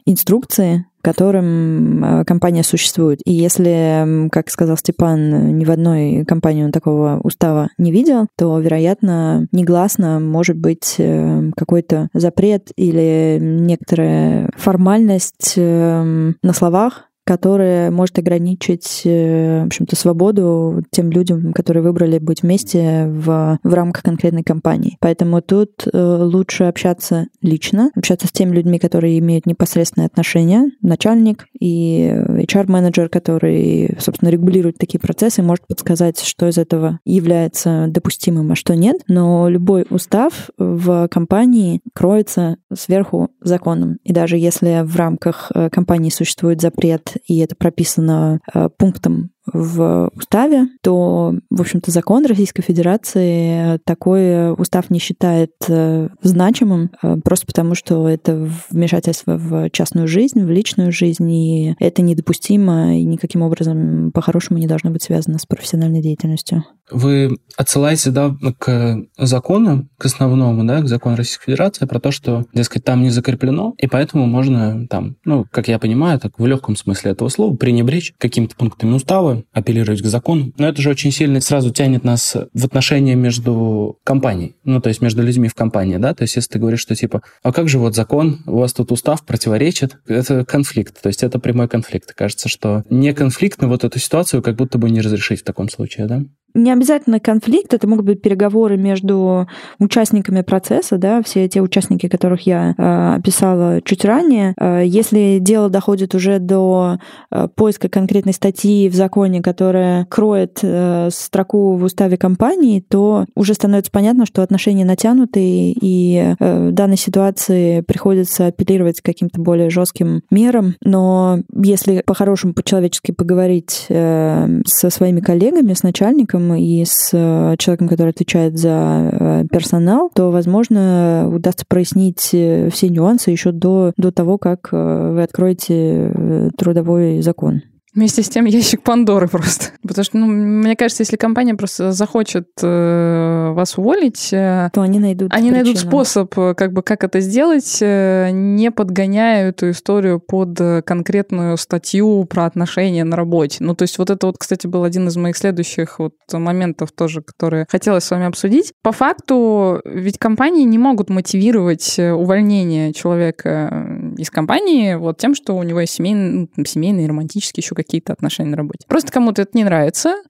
инструкции, 0.05 0.85
которым 1.01 2.03
э, 2.03 2.25
компания 2.25 2.63
существует. 2.63 3.21
И 3.25 3.33
если, 3.33 4.29
как 4.31 4.49
сказал 4.49 4.77
Степан, 4.77 5.57
ни 5.57 5.65
в 5.65 5.71
одной 5.71 6.25
компании 6.25 6.63
он 6.63 6.71
такого 6.71 7.19
устава 7.23 7.69
не 7.77 7.91
видел, 7.91 8.27
то, 8.37 8.59
вероятно, 8.59 9.47
негласно 9.51 10.19
может 10.19 10.57
быть 10.57 10.95
э, 10.97 11.51
какой-то 11.55 12.09
запрет 12.13 12.69
или 12.75 13.37
некоторая 13.41 14.49
формальность 14.57 15.53
э, 15.55 16.31
на 16.41 16.53
словах, 16.53 17.08
которое 17.29 17.91
может 17.91 18.17
ограничить, 18.17 19.03
э, 19.05 19.61
в 19.61 19.67
общем-то, 19.67 19.95
свободу 19.95 20.83
тем 20.89 21.11
людям, 21.11 21.53
которые 21.53 21.83
выбрали 21.83 22.17
быть 22.17 22.41
вместе 22.41 23.05
в, 23.05 23.59
в 23.61 23.73
рамках 23.75 24.01
конкретной 24.01 24.41
компании. 24.41 24.97
Поэтому 24.99 25.39
тут 25.43 25.85
э, 25.85 26.17
лучше 26.23 26.63
общаться 26.63 27.27
лично, 27.43 27.91
общаться 27.95 28.25
с 28.25 28.31
теми 28.31 28.55
людьми, 28.55 28.79
которые 28.79 29.19
имеют 29.19 29.45
непосредственное 29.45 30.07
отношение, 30.07 30.71
начальник 30.81 31.45
и 31.59 32.11
HR-менеджер, 32.11 33.09
который, 33.09 33.95
собственно, 33.99 34.29
регулирует 34.29 34.79
такие 34.79 34.99
процессы, 34.99 35.43
может 35.43 35.67
подсказать, 35.67 36.19
что 36.21 36.47
из 36.47 36.57
этого 36.57 36.99
является 37.05 37.85
допустимым, 37.89 38.53
а 38.53 38.55
что 38.55 38.75
нет. 38.75 39.03
Но 39.07 39.49
любой 39.49 39.85
устав 39.91 40.49
в 40.57 41.07
компании 41.09 41.81
кроется 41.93 42.57
сверху 42.73 43.29
законом. 43.41 43.97
И 44.03 44.13
даже 44.13 44.37
если 44.37 44.81
в 44.83 44.95
рамках 44.95 45.51
э, 45.53 45.69
компании 45.69 46.09
существует 46.09 46.61
запрет 46.61 47.17
и 47.25 47.39
это 47.39 47.55
прописано 47.55 48.39
э, 48.53 48.69
пунктом 48.77 49.31
в 49.53 50.09
уставе, 50.15 50.67
то, 50.81 51.33
в 51.49 51.61
общем-то, 51.61 51.91
закон 51.91 52.25
Российской 52.25 52.61
Федерации 52.61 53.79
такой 53.85 54.53
устав 54.53 54.89
не 54.89 54.99
считает 54.99 55.51
э, 55.67 56.09
значимым, 56.21 56.91
э, 57.01 57.17
просто 57.23 57.45
потому 57.45 57.75
что 57.75 58.07
это 58.07 58.49
вмешательство 58.69 59.37
в 59.37 59.69
частную 59.69 60.07
жизнь, 60.07 60.43
в 60.43 60.49
личную 60.49 60.91
жизнь, 60.91 61.29
и 61.31 61.75
это 61.79 62.01
недопустимо, 62.01 62.97
и 62.97 63.03
никаким 63.03 63.41
образом 63.41 64.11
по-хорошему 64.11 64.59
не 64.59 64.67
должно 64.67 64.91
быть 64.91 65.03
связано 65.03 65.39
с 65.39 65.45
профессиональной 65.45 66.01
деятельностью. 66.01 66.63
Вы 66.91 67.37
отсылаете, 67.55 68.11
да, 68.11 68.35
к 68.57 69.03
закону, 69.17 69.87
к 69.97 70.05
основному, 70.05 70.63
да, 70.65 70.81
к 70.81 70.87
закону 70.87 71.15
Российской 71.15 71.45
Федерации 71.45 71.85
про 71.85 71.99
то, 71.99 72.11
что, 72.11 72.45
дескать, 72.53 72.83
там 72.83 73.03
не 73.03 73.09
закреплено, 73.09 73.73
и 73.77 73.87
поэтому 73.87 74.25
можно 74.25 74.87
там, 74.87 75.15
ну, 75.25 75.45
как 75.51 75.67
я 75.67 75.79
понимаю, 75.79 76.19
так 76.19 76.39
в 76.39 76.45
легком 76.45 76.75
смысле 76.75 77.11
этого 77.11 77.29
слова, 77.29 77.55
пренебречь 77.55 78.13
какими-то 78.17 78.55
пунктами 78.55 78.93
устава, 78.93 79.38
апеллировать 79.51 80.01
к 80.01 80.05
закону. 80.05 80.53
Но 80.57 80.67
это 80.67 80.81
же 80.81 80.89
очень 80.89 81.11
сильно 81.11 81.41
сразу 81.41 81.71
тянет 81.71 82.03
нас 82.03 82.35
в 82.53 82.65
отношения 82.65 83.15
между 83.15 83.97
компанией, 84.03 84.55
ну, 84.63 84.81
то 84.81 84.89
есть 84.89 85.01
между 85.01 85.23
людьми 85.23 85.47
в 85.47 85.55
компании, 85.55 85.97
да, 85.97 86.13
то 86.13 86.23
есть 86.23 86.35
если 86.35 86.53
ты 86.53 86.59
говоришь, 86.59 86.81
что 86.81 86.95
типа, 86.95 87.21
а 87.43 87.51
как 87.51 87.69
же 87.69 87.79
вот 87.79 87.95
закон, 87.95 88.41
у 88.45 88.59
вас 88.59 88.73
тут 88.73 88.91
устав 88.91 89.25
противоречит, 89.25 89.97
это 90.07 90.45
конфликт, 90.45 91.01
то 91.01 91.07
есть 91.07 91.23
это 91.23 91.39
прямой 91.39 91.67
конфликт. 91.67 92.13
Кажется, 92.13 92.49
что 92.49 92.83
не 92.89 93.13
конфликт, 93.13 93.61
но 93.61 93.67
вот 93.67 93.83
эту 93.83 93.99
ситуацию 93.99 94.41
как 94.41 94.55
будто 94.55 94.77
бы 94.77 94.89
не 94.89 95.01
разрешить 95.01 95.41
в 95.41 95.43
таком 95.43 95.69
случае, 95.69 96.07
да? 96.07 96.23
Не 96.53 96.71
обязательно 96.71 97.19
конфликт, 97.19 97.73
это 97.73 97.87
могут 97.87 98.05
быть 98.05 98.21
переговоры 98.21 98.77
между 98.77 99.47
участниками 99.79 100.41
процесса, 100.41 100.97
да, 100.97 101.21
все 101.21 101.47
те 101.47 101.61
участники, 101.61 102.07
которых 102.07 102.41
я 102.41 102.73
э, 102.77 103.15
описала 103.17 103.81
чуть 103.83 104.05
ранее. 104.05 104.53
Э, 104.57 104.83
если 104.85 105.37
дело 105.39 105.69
доходит 105.69 106.15
уже 106.15 106.39
до 106.39 106.97
э, 107.31 107.47
поиска 107.53 107.89
конкретной 107.89 108.33
статьи 108.33 108.89
в 108.89 108.95
законе, 108.95 109.41
которая 109.41 110.05
кроет 110.05 110.59
э, 110.61 111.09
строку 111.11 111.75
в 111.75 111.83
уставе 111.83 112.17
компании, 112.17 112.83
то 112.87 113.25
уже 113.35 113.53
становится 113.53 113.91
понятно, 113.91 114.25
что 114.25 114.41
отношения 114.41 114.85
натянутые, 114.85 115.73
и 115.73 116.35
э, 116.39 116.69
в 116.69 116.71
данной 116.71 116.97
ситуации 116.97 117.81
приходится 117.81 118.47
апеллировать 118.47 119.01
к 119.01 119.05
каким-то 119.05 119.41
более 119.41 119.69
жестким 119.69 120.21
мерам. 120.31 120.75
Но 120.83 121.39
если 121.53 122.01
по-хорошему, 122.05 122.53
по-человечески 122.53 123.11
поговорить 123.11 123.85
э, 123.89 124.61
со 124.65 124.89
своими 124.89 125.19
коллегами, 125.19 125.73
с 125.73 125.83
начальником, 125.83 126.38
человеком 126.39 126.55
и 126.55 126.83
с 126.85 127.09
э, 127.13 127.55
человеком, 127.57 127.87
который 127.87 128.09
отвечает 128.09 128.57
за 128.57 129.09
э, 129.11 129.45
персонал, 129.51 130.09
то, 130.13 130.31
возможно, 130.31 131.29
удастся 131.31 131.65
прояснить 131.67 132.29
э, 132.33 132.69
все 132.71 132.89
нюансы 132.89 133.31
еще 133.31 133.51
до, 133.51 133.93
до 133.97 134.11
того, 134.11 134.37
как 134.37 134.69
вы 134.71 135.21
откроете 135.21 136.51
трудовой 136.57 137.21
закон. 137.21 137.61
Вместе 137.93 138.21
с 138.21 138.29
тем 138.29 138.45
ящик 138.45 138.83
Пандоры 138.83 139.27
просто. 139.27 139.71
Потому 139.89 140.05
что, 140.05 140.17
ну, 140.19 140.27
мне 140.27 140.75
кажется, 140.75 141.01
если 141.01 141.17
компания 141.17 141.55
просто 141.55 141.91
захочет 141.93 142.47
э, 142.61 143.51
вас 143.55 143.75
уволить, 143.75 144.31
э, 144.31 144.69
то 144.71 144.81
они 144.81 144.99
найдут 144.99 145.33
они 145.33 145.49
причину. 145.49 145.65
найдут 145.65 145.77
способ, 145.79 146.37
э, 146.37 146.53
как 146.53 146.73
бы, 146.73 146.83
как 146.83 147.03
это 147.03 147.21
сделать, 147.21 147.79
э, 147.81 148.29
не 148.31 148.69
подгоняя 148.69 149.49
эту 149.49 149.71
историю 149.71 150.19
под 150.19 150.59
конкретную 150.85 151.57
статью 151.57 152.25
про 152.25 152.45
отношения 152.45 153.03
на 153.03 153.15
работе. 153.15 153.63
Ну, 153.63 153.73
то 153.73 153.81
есть 153.81 153.97
вот 153.97 154.11
это 154.11 154.27
вот, 154.27 154.37
кстати, 154.37 154.67
был 154.67 154.83
один 154.83 155.07
из 155.07 155.17
моих 155.17 155.35
следующих 155.35 155.97
вот 155.97 156.13
моментов 156.31 156.91
тоже, 156.91 157.23
которые 157.23 157.65
хотелось 157.67 158.03
с 158.03 158.11
вами 158.11 158.27
обсудить. 158.27 158.73
По 158.83 158.91
факту, 158.91 159.81
ведь 159.85 160.19
компании 160.19 160.65
не 160.65 160.77
могут 160.77 161.09
мотивировать 161.09 161.97
увольнение 161.97 162.93
человека 162.93 164.13
из 164.17 164.29
компании 164.29 164.93
вот 164.93 165.17
тем, 165.17 165.33
что 165.33 165.55
у 165.57 165.63
него 165.63 165.79
есть 165.79 165.93
семейный, 165.93 166.47
ну, 166.55 166.65
семейный 166.65 167.07
романтический 167.07 167.63
еще 167.63 167.73
какие-то 167.73 168.13
отношения 168.13 168.51
на 168.51 168.57
работе. 168.57 168.85
Просто 168.87 169.11
кому-то 169.11 169.41
это 169.41 169.51
не 169.55 169.63
нравится, 169.63 169.78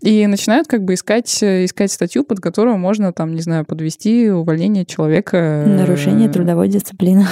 и 0.02 0.28
начинают 0.28 0.68
как 0.68 0.84
бы 0.84 0.94
искать, 0.94 1.44
искать 1.44 1.92
статью, 1.92 2.24
под 2.24 2.40
которую 2.40 2.78
можно 2.78 3.14
там, 3.14 3.34
не 3.34 3.42
знаю, 3.42 3.66
подвести 3.66 4.30
увольнение 4.30 4.86
человека. 4.86 5.66
Нарушение 5.68 6.30
трудовой 6.30 6.68
дисциплины. 6.68 7.26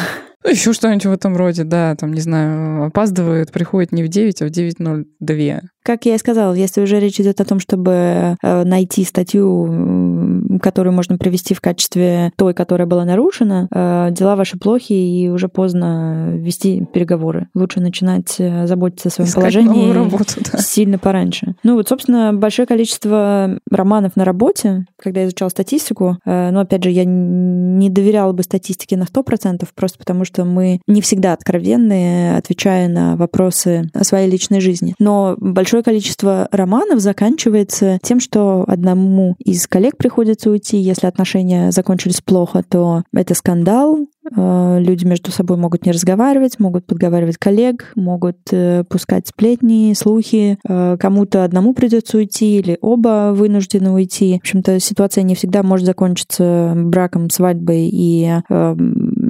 Ну, 0.44 0.52
еще 0.52 0.74
что-нибудь 0.74 1.06
в 1.06 1.12
этом 1.12 1.36
роде, 1.36 1.64
да, 1.64 1.96
там, 1.96 2.14
не 2.14 2.22
знаю, 2.22 2.86
опаздывает, 2.86 3.52
приходит 3.52 3.92
не 3.92 4.04
в 4.04 4.08
9, 4.08 4.42
а 4.42 4.46
в 4.46 4.50
9.02. 4.50 5.62
Как 5.88 6.06
я 6.06 6.16
и 6.16 6.18
сказала, 6.18 6.54
если 6.54 6.82
уже 6.82 7.00
речь 7.00 7.20
идет 7.20 7.40
о 7.40 7.46
том, 7.46 7.62
чтобы 7.62 8.36
э, 8.44 8.64
найти 8.66 9.06
статью, 9.06 10.60
которую 10.62 10.94
можно 10.94 11.18
привести 11.18 11.54
в 11.54 11.62
качестве 11.62 12.34
той, 12.36 12.54
которая 12.54 12.86
была 12.86 13.06
нарушена, 13.06 13.70
э, 13.74 14.10
дела 14.12 14.36
ваши 14.36 14.60
плохи, 14.60 14.92
и 14.92 15.30
уже 15.30 15.48
поздно 15.48 16.34
вести 16.36 16.86
переговоры. 16.94 17.48
Лучше 17.56 17.80
начинать 17.80 18.36
э, 18.38 18.68
заботиться 18.68 19.08
о 19.08 19.12
своем 19.12 19.30
Искать 19.30 19.42
положении 19.42 19.94
работу, 19.94 20.34
да. 20.52 20.60
сильно 20.60 21.00
пораньше. 21.00 21.56
Ну 21.64 21.76
вот, 21.76 21.88
собственно, 21.88 22.34
большое 22.34 22.68
количество 22.68 23.58
романов 23.72 24.18
на 24.18 24.26
работе, 24.26 24.86
когда 25.02 25.22
я 25.22 25.28
изучала 25.28 25.50
статистику, 25.50 26.18
но, 26.26 26.60
опять 26.60 26.84
же, 26.84 26.92
я 26.92 27.06
не 27.06 27.90
доверяла 27.90 28.34
бы 28.34 28.44
статистике 28.44 28.98
на 28.98 29.04
100%, 29.04 29.66
просто 29.74 29.98
потому 30.00 30.26
что 30.28 30.46
мы 30.46 30.82
не 30.88 31.02
всегда 31.02 31.34
откровенны, 31.34 32.36
отвечая 32.36 32.88
на 32.88 33.16
вопросы 33.16 33.90
о 33.94 34.04
своей 34.04 34.30
личной 34.30 34.60
жизни. 34.60 34.94
Но 35.00 35.36
большое 35.40 35.82
количество 35.82 36.48
романов 36.52 37.00
заканчивается 37.00 37.98
тем, 38.04 38.20
что 38.20 38.64
одному 38.68 39.36
из 39.40 39.66
коллег 39.68 39.98
приходится 39.98 40.52
уйти. 40.52 40.78
Если 40.78 41.08
отношения 41.08 41.72
закончились 41.72 42.22
плохо, 42.22 42.64
то 42.68 43.04
это 43.14 43.34
скандал, 43.34 44.08
Э, 44.36 44.78
люди 44.80 45.06
между 45.06 45.32
собой 45.32 45.58
могут 45.58 45.86
не 45.86 45.92
разговаривать, 45.92 46.60
могут 46.60 46.86
подговаривать 46.86 47.38
коллег, 47.38 47.92
могут 47.96 48.38
э, 48.52 48.84
пускать 48.90 49.28
сплетни, 49.28 49.94
слухи. 49.96 50.58
Э, 50.68 50.98
кому-то 51.00 51.44
одному 51.44 51.74
придется 51.74 52.18
уйти 52.18 52.58
или 52.58 52.78
оба 52.82 53.32
вынуждены 53.34 53.92
уйти. 53.92 54.36
В 54.36 54.42
общем-то, 54.42 54.80
ситуация 54.80 55.24
не 55.24 55.36
всегда 55.36 55.64
может 55.64 55.86
закончиться 55.86 56.74
браком, 56.76 57.30
свадьбой 57.30 57.90
и 57.92 58.32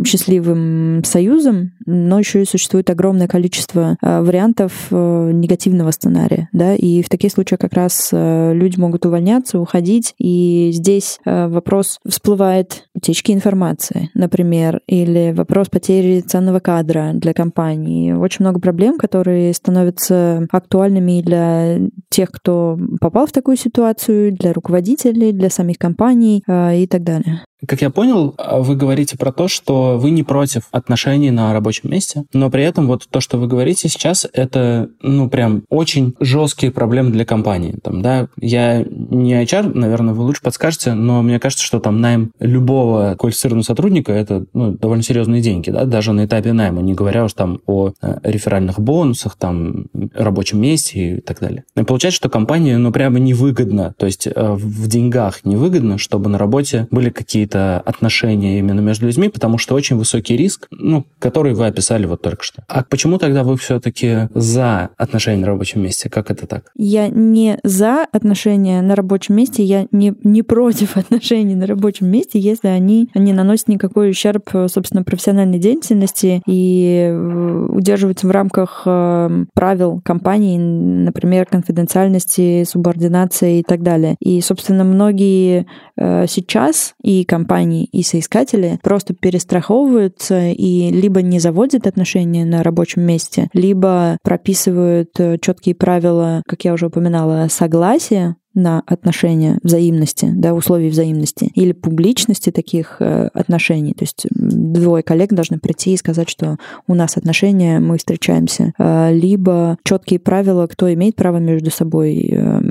счастливым 0.06 1.04
союзом, 1.04 1.74
но 1.86 2.20
еще 2.20 2.42
и 2.42 2.46
существует 2.46 2.90
огромное 2.90 3.28
количество 3.28 3.98
вариантов 4.02 4.88
негативного 4.92 5.92
сценария. 5.92 6.50
Да? 6.52 6.76
И 6.76 7.02
в 7.02 7.10
таких 7.10 7.32
случаях 7.32 7.60
как 7.62 7.74
раз 7.74 8.10
люди 8.12 8.80
могут 8.80 9.06
увольняться, 9.06 9.60
уходить. 9.60 10.14
И 10.18 10.72
здесь 10.74 11.20
вопрос 11.26 12.00
всплывает 12.08 12.88
утечки 12.96 13.32
информации, 13.32 14.10
например, 14.14 14.82
или 14.88 15.34
вопрос 15.36 15.70
потери 15.70 16.22
ценного 16.22 16.60
кадра 16.60 17.12
для 17.14 17.34
компании. 17.34 18.14
Очень 18.14 18.46
много 18.46 18.60
проблем, 18.60 18.98
которые 18.98 19.54
становятся 19.54 20.48
актуальными 20.52 21.22
для 21.22 21.80
тех, 22.10 22.32
кто 22.32 22.78
попал 23.00 23.28
в 23.28 23.32
такую 23.32 23.58
ситуацию, 23.58 24.34
для 24.34 24.54
руководителей, 24.54 25.32
для 25.32 25.50
самих 25.50 25.78
компаний 25.78 26.44
э, 26.48 26.80
и 26.82 26.88
так 26.88 27.04
далее. 27.04 27.42
Как 27.65 27.82
я 27.82 27.89
понял, 27.89 28.36
вы 28.38 28.76
говорите 28.76 29.17
про 29.17 29.32
то, 29.32 29.48
что 29.48 29.98
вы 29.98 30.12
не 30.12 30.24
против 30.24 30.63
отношений 30.72 31.32
на 31.32 31.54
рабочем 31.54 31.89
месте, 31.89 32.26
но 32.34 32.52
при 32.52 32.63
этом 32.63 32.88
вот 32.88 33.08
то, 33.10 33.20
что 33.20 33.38
вы 33.38 33.48
говорите 33.48 33.89
сейчас, 33.89 34.28
это, 34.32 34.89
ну, 35.02 35.28
прям 35.30 35.63
очень 35.70 36.13
жесткие 36.20 36.72
проблемы 36.72 37.10
для 37.10 37.26
компании. 37.26 37.76
Там, 37.82 38.02
да, 38.02 38.28
я 38.39 38.84
не 38.84 39.41
HR, 39.41 39.74
наверное, 39.74 40.13
вы 40.13 40.24
лучше 40.24 40.41
подскажете, 40.43 40.93
но 40.93 41.24
мне 41.24 41.39
кажется, 41.39 41.65
что 41.65 41.80
там 41.80 42.00
найм 42.00 42.32
любого 42.39 43.15
квалифицированного 43.17 43.65
сотрудника 43.65 44.12
это 44.12 44.46
ну, 44.54 44.72
довольно 44.72 45.04
серьезные 45.04 45.41
деньги, 45.41 45.72
да, 45.72 45.86
даже 45.86 46.13
на 46.13 46.26
этапе 46.26 46.54
найма, 46.54 46.82
не 46.82 46.93
говоря 46.93 47.26
уж 47.26 47.34
там 47.34 47.60
о 47.65 47.91
э, 48.02 48.20
реферальных 48.24 48.80
бонусах, 48.80 49.36
там, 49.36 49.88
рабочем 50.13 50.62
месте 50.62 51.17
и 51.17 51.22
так 51.22 51.39
далее. 51.39 51.63
И 51.76 51.84
получается, 51.84 52.17
что 52.17 52.30
компании, 52.30 52.76
ну, 52.76 52.91
прямо 52.91 53.17
невыгодно, 53.17 53.96
то 53.98 54.06
есть 54.06 54.28
э, 54.28 54.32
в 54.36 54.88
деньгах 54.88 55.43
невыгодно, 55.43 55.98
чтобы 55.98 56.30
на 56.30 56.38
работе 56.38 56.88
были 56.91 57.10
какие 57.10 57.47
какие-то 57.48 57.80
отношения 57.86 58.60
именно 58.60 58.82
между 58.82 59.08
людьми, 59.08 59.30
потому 59.30 59.58
что 59.58 59.76
очень 59.76 59.96
высокий 59.98 60.36
риск, 60.36 60.68
ну, 60.72 61.06
который 61.20 61.54
вы 61.54 61.68
описали 61.68 62.06
вот 62.06 62.22
только 62.22 62.44
что. 62.44 62.64
А 62.68 62.84
почему 62.84 63.18
тогда 63.18 63.44
вы 63.44 63.58
все-таки 63.58 64.30
за 64.34 64.90
отношения 64.98 65.42
на 65.42 65.48
рабочем 65.48 65.82
месте? 65.82 66.10
Как 66.10 66.32
это 66.32 66.48
так? 66.48 66.72
Я 66.76 67.08
не 67.08 67.60
за 67.64 68.06
отношения 68.12 68.82
на 68.82 68.96
рабочем 68.96 69.36
месте, 69.36 69.64
я 69.64 69.88
не, 69.92 70.14
не 70.24 70.44
против 70.44 70.98
отношений 70.98 71.56
на 71.56 71.68
рабочем 71.68 72.08
месте, 72.08 72.40
если 72.40 72.68
они 72.68 73.10
не 73.16 73.34
наносят 73.34 73.70
никакой 73.70 74.10
ущерб, 74.10 74.50
собственно, 74.68 75.04
профессиональной 75.04 75.60
деятельности 75.60 76.42
и 76.48 77.10
э, 77.10 77.68
удерживаются 77.70 78.28
в 78.28 78.32
рамках 78.32 78.84
э, 78.86 79.46
правил 79.54 80.02
компании, 80.04 80.58
например, 80.58 81.46
конфиденциальности, 81.46 82.64
субординации 82.66 83.60
и 83.60 83.64
так 83.64 83.84
далее. 83.84 84.16
И, 84.20 84.42
собственно, 84.42 84.84
многие 84.84 85.66
э, 85.96 86.26
сейчас 86.28 86.96
и 87.02 87.24
компании, 87.24 87.37
и 87.86 88.04
соискатели 88.04 88.80
просто 88.84 89.13
перестраховываются 89.13 90.50
и 90.50 90.89
либо 90.91 91.21
не 91.21 91.39
заводят 91.39 91.88
отношения 91.88 92.45
на 92.45 92.63
рабочем 92.63 93.02
месте, 93.04 93.50
либо 93.54 94.17
прописывают 94.23 95.12
четкие 95.41 95.76
правила, 95.76 96.43
как 96.47 96.65
я 96.65 96.73
уже 96.73 96.88
упоминала, 96.88 97.47
согласия 97.50 98.36
на 98.58 98.82
отношения 98.88 99.60
взаимности, 99.62 100.32
да, 100.34 100.56
условий 100.56 100.89
взаимности 100.89 101.52
или 101.54 101.74
публичности 101.74 102.50
таких 102.50 102.98
э, 103.00 103.30
отношений. 103.34 103.93
То 103.93 104.04
есть 104.04 104.26
двое 104.32 105.04
коллег 105.04 105.32
должны 105.32 105.60
прийти 105.60 105.93
и 105.93 105.98
сказать, 105.98 106.28
что 106.28 106.58
у 106.88 106.96
нас 106.96 107.17
отношения, 107.17 107.80
мы 107.80 108.00
встречаемся. 108.00 108.74
Э, 108.80 109.13
либо 109.13 109.78
четкие 109.84 110.20
правила, 110.20 110.65
кто 110.65 110.91
имеет 110.91 111.15
право 111.15 111.38
между 111.38 111.70
собой 111.70 112.30
э, 112.32 112.62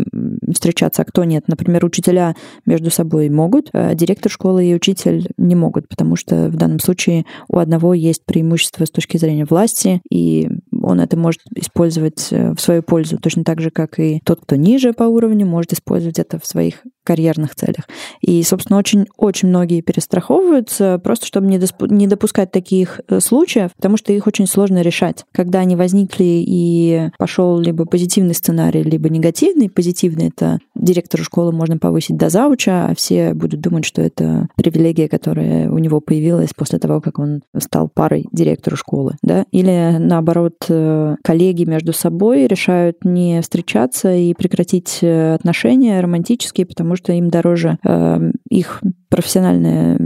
встречаться, 0.52 1.02
а 1.02 1.04
кто 1.04 1.22
нет. 1.22 1.44
Например, 1.46 1.84
учителя 1.84 2.34
между 2.66 2.90
собой 2.90 3.30
могут, 3.30 3.70
а 3.72 3.94
директор 3.94 4.30
школы 4.30 4.66
и 4.66 4.74
учитель 4.74 5.28
не 5.36 5.54
могут, 5.54 5.88
потому 5.88 6.16
что 6.16 6.48
в 6.48 6.56
данном 6.56 6.80
случае 6.80 7.26
у 7.46 7.58
одного 7.58 7.94
есть 7.94 8.24
преимущество 8.24 8.86
с 8.86 8.90
точки 8.90 9.18
зрения 9.18 9.44
власти, 9.44 10.02
и 10.10 10.48
он 10.86 11.00
это 11.00 11.16
может 11.16 11.40
использовать 11.56 12.28
э, 12.30 12.52
в 12.52 12.60
свою 12.60 12.80
пользу, 12.80 13.18
точно 13.18 13.42
так 13.42 13.60
же, 13.60 13.70
как 13.70 13.98
и 13.98 14.20
тот, 14.24 14.42
кто 14.42 14.54
ниже 14.54 14.92
по 14.92 15.02
уровню, 15.02 15.44
может 15.44 15.72
использовать 15.72 16.20
это 16.20 16.38
в 16.38 16.46
своих 16.46 16.84
карьерных 17.06 17.54
целях. 17.54 17.88
И, 18.20 18.42
собственно, 18.42 18.78
очень-очень 18.78 19.48
многие 19.48 19.80
перестраховываются, 19.80 21.00
просто 21.02 21.26
чтобы 21.26 21.46
не, 21.46 21.58
досп- 21.58 21.88
не 21.88 22.06
допускать 22.06 22.50
таких 22.50 23.00
э, 23.08 23.20
случаев, 23.20 23.70
потому 23.76 23.96
что 23.96 24.12
их 24.12 24.26
очень 24.26 24.46
сложно 24.46 24.82
решать. 24.82 25.24
Когда 25.32 25.60
они 25.60 25.76
возникли 25.76 26.44
и 26.46 27.10
пошел 27.18 27.58
либо 27.58 27.86
позитивный 27.86 28.34
сценарий, 28.34 28.82
либо 28.82 29.08
негативный, 29.08 29.70
позитивный— 29.70 30.28
это 30.36 30.58
директору 30.74 31.24
школы 31.24 31.52
можно 31.52 31.78
повысить 31.78 32.16
до 32.16 32.28
зауча, 32.28 32.88
а 32.88 32.94
все 32.94 33.34
будут 33.34 33.60
думать, 33.60 33.84
что 33.84 34.02
это 34.02 34.48
привилегия, 34.56 35.08
которая 35.08 35.70
у 35.70 35.78
него 35.78 36.00
появилась 36.00 36.50
после 36.54 36.78
того, 36.78 37.00
как 37.00 37.18
он 37.18 37.42
стал 37.58 37.88
парой 37.88 38.26
директору 38.32 38.76
школы. 38.76 39.16
Да? 39.22 39.44
Или, 39.52 39.96
наоборот, 39.98 40.56
э, 40.68 41.16
коллеги 41.22 41.64
между 41.64 41.92
собой 41.92 42.46
решают 42.46 43.04
не 43.04 43.40
встречаться 43.40 44.14
и 44.14 44.34
прекратить 44.34 44.98
э, 45.02 45.34
отношения 45.34 46.00
романтические, 46.00 46.66
потому 46.66 46.95
что 46.96 47.12
им 47.12 47.28
дороже 47.28 47.78
э, 47.84 48.32
их 48.48 48.82
профессиональное 49.08 49.98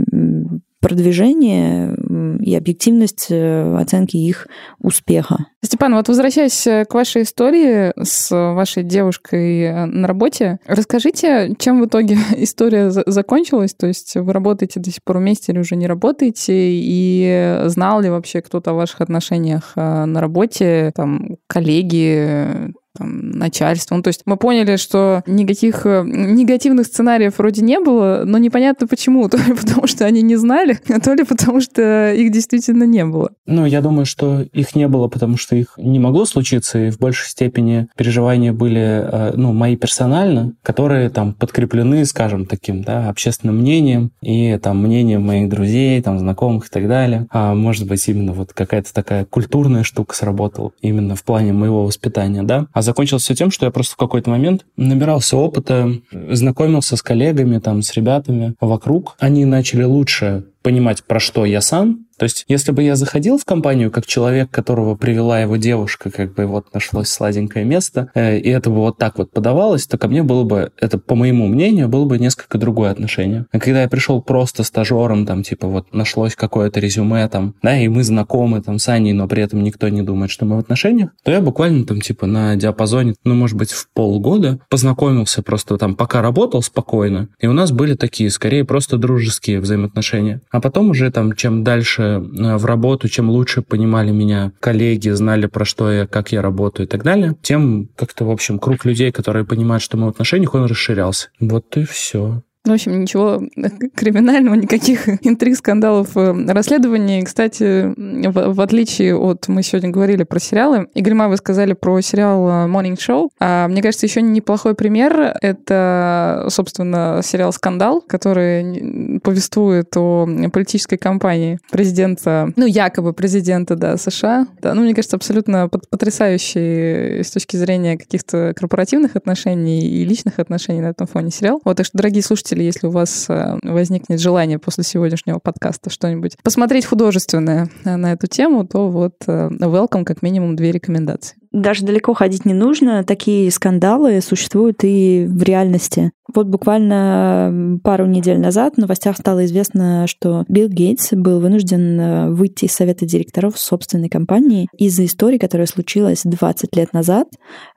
продвижение 0.81 1.95
и 2.41 2.55
объективность 2.55 3.27
э, 3.29 3.77
оценки 3.77 4.17
их 4.17 4.47
успеха. 4.79 5.45
Степан, 5.63 5.93
вот 5.93 6.07
возвращаясь 6.07 6.65
э, 6.65 6.85
к 6.85 6.93
вашей 6.95 7.21
истории 7.21 7.93
с 8.03 8.31
вашей 8.31 8.83
девушкой 8.83 9.61
э, 9.61 9.85
на 9.85 10.07
работе, 10.07 10.59
расскажите, 10.65 11.55
чем 11.59 11.81
в 11.81 11.85
итоге 11.85 12.17
история 12.37 12.89
закончилась? 12.89 13.75
То 13.75 13.87
есть 13.87 14.15
вы 14.15 14.33
работаете 14.33 14.79
до 14.79 14.89
сих 14.89 15.03
пор 15.03 15.19
вместе 15.19 15.51
или 15.51 15.59
уже 15.59 15.75
не 15.75 15.85
работаете? 15.85 16.53
И 16.55 17.61
знал 17.65 18.01
ли 18.01 18.09
вообще 18.09 18.41
кто-то 18.41 18.71
о 18.71 18.73
ваших 18.73 19.01
отношениях 19.01 19.73
на 19.75 20.19
работе, 20.19 20.91
там, 20.95 21.37
коллеги, 21.47 22.73
там, 22.97 23.31
начальство. 23.31 23.95
Ну, 23.95 24.03
то 24.03 24.09
есть 24.09 24.21
мы 24.25 24.37
поняли, 24.37 24.75
что 24.75 25.23
никаких 25.25 25.85
э, 25.85 26.03
негативных 26.05 26.87
сценариев 26.87 27.37
вроде 27.37 27.61
не 27.61 27.79
было, 27.79 28.23
но 28.25 28.37
непонятно 28.37 28.87
почему. 28.87 29.29
То 29.31 29.37
ли 29.37 29.53
потому, 29.53 29.87
что 29.87 30.05
они 30.05 30.21
не 30.21 30.35
знали, 30.35 30.79
а 30.89 30.99
то 30.99 31.13
ли 31.13 31.23
потому, 31.23 31.61
что 31.61 32.11
их 32.11 32.31
действительно 32.31 32.83
не 32.83 33.05
было. 33.05 33.31
Ну, 33.45 33.65
я 33.65 33.81
думаю, 33.81 34.05
что 34.05 34.41
их 34.41 34.75
не 34.75 34.87
было, 34.87 35.07
потому 35.07 35.37
что 35.37 35.55
их 35.55 35.73
не 35.77 35.99
могло 35.99 36.25
случиться, 36.25 36.87
и 36.87 36.91
в 36.91 36.99
большей 36.99 37.29
степени 37.29 37.87
переживания 37.95 38.53
были, 38.53 38.81
э, 38.81 39.33
ну, 39.35 39.53
мои 39.53 39.75
персонально, 39.75 40.53
которые 40.63 41.09
там 41.09 41.33
подкреплены, 41.33 42.05
скажем, 42.05 42.45
таким, 42.45 42.83
да, 42.83 43.09
общественным 43.09 43.57
мнением 43.59 44.11
и 44.21 44.57
там 44.61 44.81
мнением 44.81 45.23
моих 45.23 45.49
друзей, 45.49 46.01
там, 46.01 46.19
знакомых 46.19 46.67
и 46.67 46.69
так 46.69 46.87
далее. 46.87 47.27
А 47.31 47.53
может 47.53 47.87
быть, 47.87 48.07
именно 48.07 48.33
вот 48.33 48.53
какая-то 48.53 48.93
такая 48.93 49.25
культурная 49.25 49.83
штука 49.83 50.15
сработала 50.15 50.71
именно 50.81 51.15
в 51.15 51.23
плане 51.23 51.53
моего 51.53 51.85
воспитания, 51.85 52.43
да. 52.43 52.67
А 52.73 52.80
закончилось 52.81 53.23
все 53.23 53.35
тем, 53.35 53.51
что 53.51 53.65
я 53.65 53.71
просто 53.71 53.93
в 53.93 53.97
какой-то 53.97 54.29
момент 54.29 54.65
набирался 54.77 55.37
опыта, 55.37 55.91
знакомился 56.11 56.95
с 56.95 57.01
коллегами, 57.01 57.59
там, 57.59 57.81
с 57.81 57.93
ребятами 57.93 58.55
вокруг. 58.59 59.15
Они 59.19 59.45
начали 59.45 59.83
лучше 59.83 60.45
понимать, 60.61 61.03
про 61.03 61.19
что 61.19 61.45
я 61.45 61.61
сам, 61.61 62.05
то 62.21 62.25
есть, 62.25 62.45
если 62.47 62.71
бы 62.71 62.83
я 62.83 62.95
заходил 62.95 63.39
в 63.39 63.45
компанию 63.45 63.89
как 63.89 64.05
человек, 64.05 64.51
которого 64.51 64.93
привела 64.93 65.39
его 65.39 65.57
девушка, 65.57 66.11
как 66.11 66.35
бы 66.35 66.45
вот 66.45 66.71
нашлось 66.71 67.09
сладенькое 67.09 67.65
место, 67.65 68.11
э, 68.13 68.37
и 68.37 68.47
это 68.47 68.69
бы 68.69 68.75
вот 68.75 68.99
так 68.99 69.17
вот 69.17 69.31
подавалось, 69.31 69.87
то 69.87 69.97
ко 69.97 70.07
мне 70.07 70.21
было 70.21 70.43
бы, 70.43 70.71
это 70.79 70.99
по 70.99 71.15
моему 71.15 71.47
мнению, 71.47 71.89
было 71.89 72.05
бы 72.05 72.19
несколько 72.19 72.59
другое 72.59 72.91
отношение. 72.91 73.47
А 73.51 73.57
когда 73.57 73.81
я 73.81 73.87
пришел 73.87 74.21
просто 74.21 74.61
стажером, 74.61 75.25
там, 75.25 75.41
типа, 75.41 75.67
вот 75.67 75.95
нашлось 75.95 76.35
какое-то 76.35 76.79
резюме, 76.79 77.27
там, 77.27 77.55
да, 77.63 77.75
и 77.75 77.87
мы 77.87 78.03
знакомы, 78.03 78.61
там, 78.61 78.77
с 78.77 78.87
Аней, 78.87 79.13
но 79.13 79.27
при 79.27 79.41
этом 79.41 79.63
никто 79.63 79.89
не 79.89 80.03
думает, 80.03 80.29
что 80.29 80.45
мы 80.45 80.57
в 80.57 80.59
отношениях, 80.59 81.09
то 81.23 81.31
я 81.31 81.41
буквально, 81.41 81.87
там, 81.87 82.01
типа, 82.01 82.27
на 82.27 82.55
диапазоне, 82.55 83.15
ну, 83.23 83.33
может 83.33 83.57
быть, 83.57 83.71
в 83.71 83.89
полгода 83.95 84.59
познакомился 84.69 85.41
просто 85.41 85.75
там, 85.79 85.95
пока 85.95 86.21
работал 86.21 86.61
спокойно, 86.61 87.29
и 87.39 87.47
у 87.47 87.53
нас 87.53 87.71
были 87.71 87.95
такие, 87.95 88.29
скорее, 88.29 88.63
просто 88.63 88.97
дружеские 88.97 89.59
взаимоотношения. 89.59 90.41
А 90.51 90.61
потом 90.61 90.91
уже, 90.91 91.09
там, 91.09 91.33
чем 91.33 91.63
дальше 91.63 92.10
Э, 92.19 92.57
в 92.57 92.65
работу, 92.65 93.07
чем 93.07 93.29
лучше 93.29 93.61
понимали 93.61 94.11
меня 94.11 94.51
коллеги, 94.59 95.09
знали, 95.09 95.47
про 95.47 95.65
что 95.65 95.91
я, 95.91 96.07
как 96.07 96.31
я 96.31 96.41
работаю 96.41 96.87
и 96.87 96.89
так 96.89 97.03
далее, 97.03 97.35
тем 97.41 97.89
как-то, 97.95 98.25
в 98.25 98.31
общем, 98.31 98.59
круг 98.59 98.85
людей, 98.85 99.11
которые 99.11 99.45
понимают, 99.45 99.83
что 99.83 99.97
мы 99.97 100.07
в 100.07 100.09
отношениях, 100.09 100.53
он 100.53 100.65
расширялся. 100.65 101.29
Вот 101.39 101.77
и 101.77 101.83
все. 101.83 102.43
В 102.63 102.71
общем, 102.71 103.01
ничего 103.01 103.41
криминального, 103.95 104.53
никаких 104.53 105.07
интриг, 105.25 105.57
скандалов, 105.57 106.15
э, 106.15 106.31
расследований. 106.47 107.23
Кстати, 107.23 107.91
в, 107.97 108.53
в 108.53 108.61
отличие 108.61 109.17
от... 109.17 109.47
Мы 109.47 109.63
сегодня 109.63 109.89
говорили 109.89 110.23
про 110.23 110.39
сериалы. 110.39 110.87
Игорь 110.93 111.15
Ма, 111.15 111.27
вы 111.27 111.37
сказали 111.37 111.73
про 111.73 111.99
сериал 112.01 112.47
э, 112.47 112.51
Morning 112.67 112.97
Show. 112.97 113.29
А 113.39 113.67
мне 113.67 113.81
кажется, 113.81 114.05
еще 114.05 114.21
неплохой 114.21 114.75
пример— 114.75 115.35
это, 115.41 116.45
собственно, 116.49 117.21
сериал 117.23 117.51
«Скандал», 117.51 118.01
который 118.01 119.19
повествует 119.23 119.97
о 119.97 120.27
политической 120.53 120.97
кампании 120.97 121.57
президента, 121.71 122.53
ну, 122.55 122.67
якобы 122.67 123.13
президента, 123.13 123.75
да, 123.75 123.97
США. 123.97 124.45
Да, 124.61 124.75
ну, 124.75 124.83
мне 124.83 124.93
кажется, 124.93 125.15
абсолютно 125.15 125.67
потрясающий 125.67 127.23
с 127.23 127.31
точки 127.31 127.57
зрения 127.57 127.97
каких-то 127.97 128.53
корпоративных 128.55 129.15
отношений 129.15 129.81
и 129.87 130.05
личных 130.05 130.37
отношений 130.37 130.81
на 130.81 130.89
этом 130.89 131.07
фоне 131.07 131.31
сериал. 131.31 131.59
Вот, 131.65 131.77
так 131.77 131.87
что, 131.87 131.97
дорогие 131.97 132.21
слушатели, 132.21 132.50
слушатели, 132.51 132.63
если 132.63 132.87
у 132.87 132.91
вас 132.91 133.25
э, 133.29 133.57
возникнет 133.63 134.19
желание 134.19 134.59
после 134.59 134.83
сегодняшнего 134.83 135.39
подкаста 135.39 135.89
что-нибудь 135.89 136.37
посмотреть 136.43 136.85
художественное 136.85 137.69
э, 137.83 137.95
на 137.95 138.13
эту 138.13 138.27
тему, 138.27 138.65
то 138.65 138.89
вот 138.89 139.15
э, 139.27 139.49
welcome 139.49 140.03
как 140.03 140.21
минимум 140.21 140.55
две 140.55 140.71
рекомендации 140.71 141.37
даже 141.51 141.85
далеко 141.85 142.13
ходить 142.13 142.45
не 142.45 142.53
нужно. 142.53 143.03
Такие 143.03 143.51
скандалы 143.51 144.21
существуют 144.21 144.83
и 144.83 145.25
в 145.27 145.43
реальности. 145.43 146.11
Вот 146.33 146.47
буквально 146.47 147.79
пару 147.83 148.05
недель 148.05 148.39
назад 148.39 148.75
в 148.75 148.77
новостях 148.77 149.17
стало 149.17 149.43
известно, 149.45 150.07
что 150.07 150.45
Билл 150.47 150.69
Гейтс 150.69 151.11
был 151.11 151.41
вынужден 151.41 151.99
э, 151.99 152.29
выйти 152.29 152.65
из 152.65 152.71
совета 152.71 153.05
директоров 153.05 153.59
собственной 153.59 154.07
компании 154.07 154.69
из-за 154.77 155.03
истории, 155.05 155.37
которая 155.37 155.67
случилась 155.67 156.21
20 156.23 156.75
лет 156.75 156.93
назад 156.93 157.27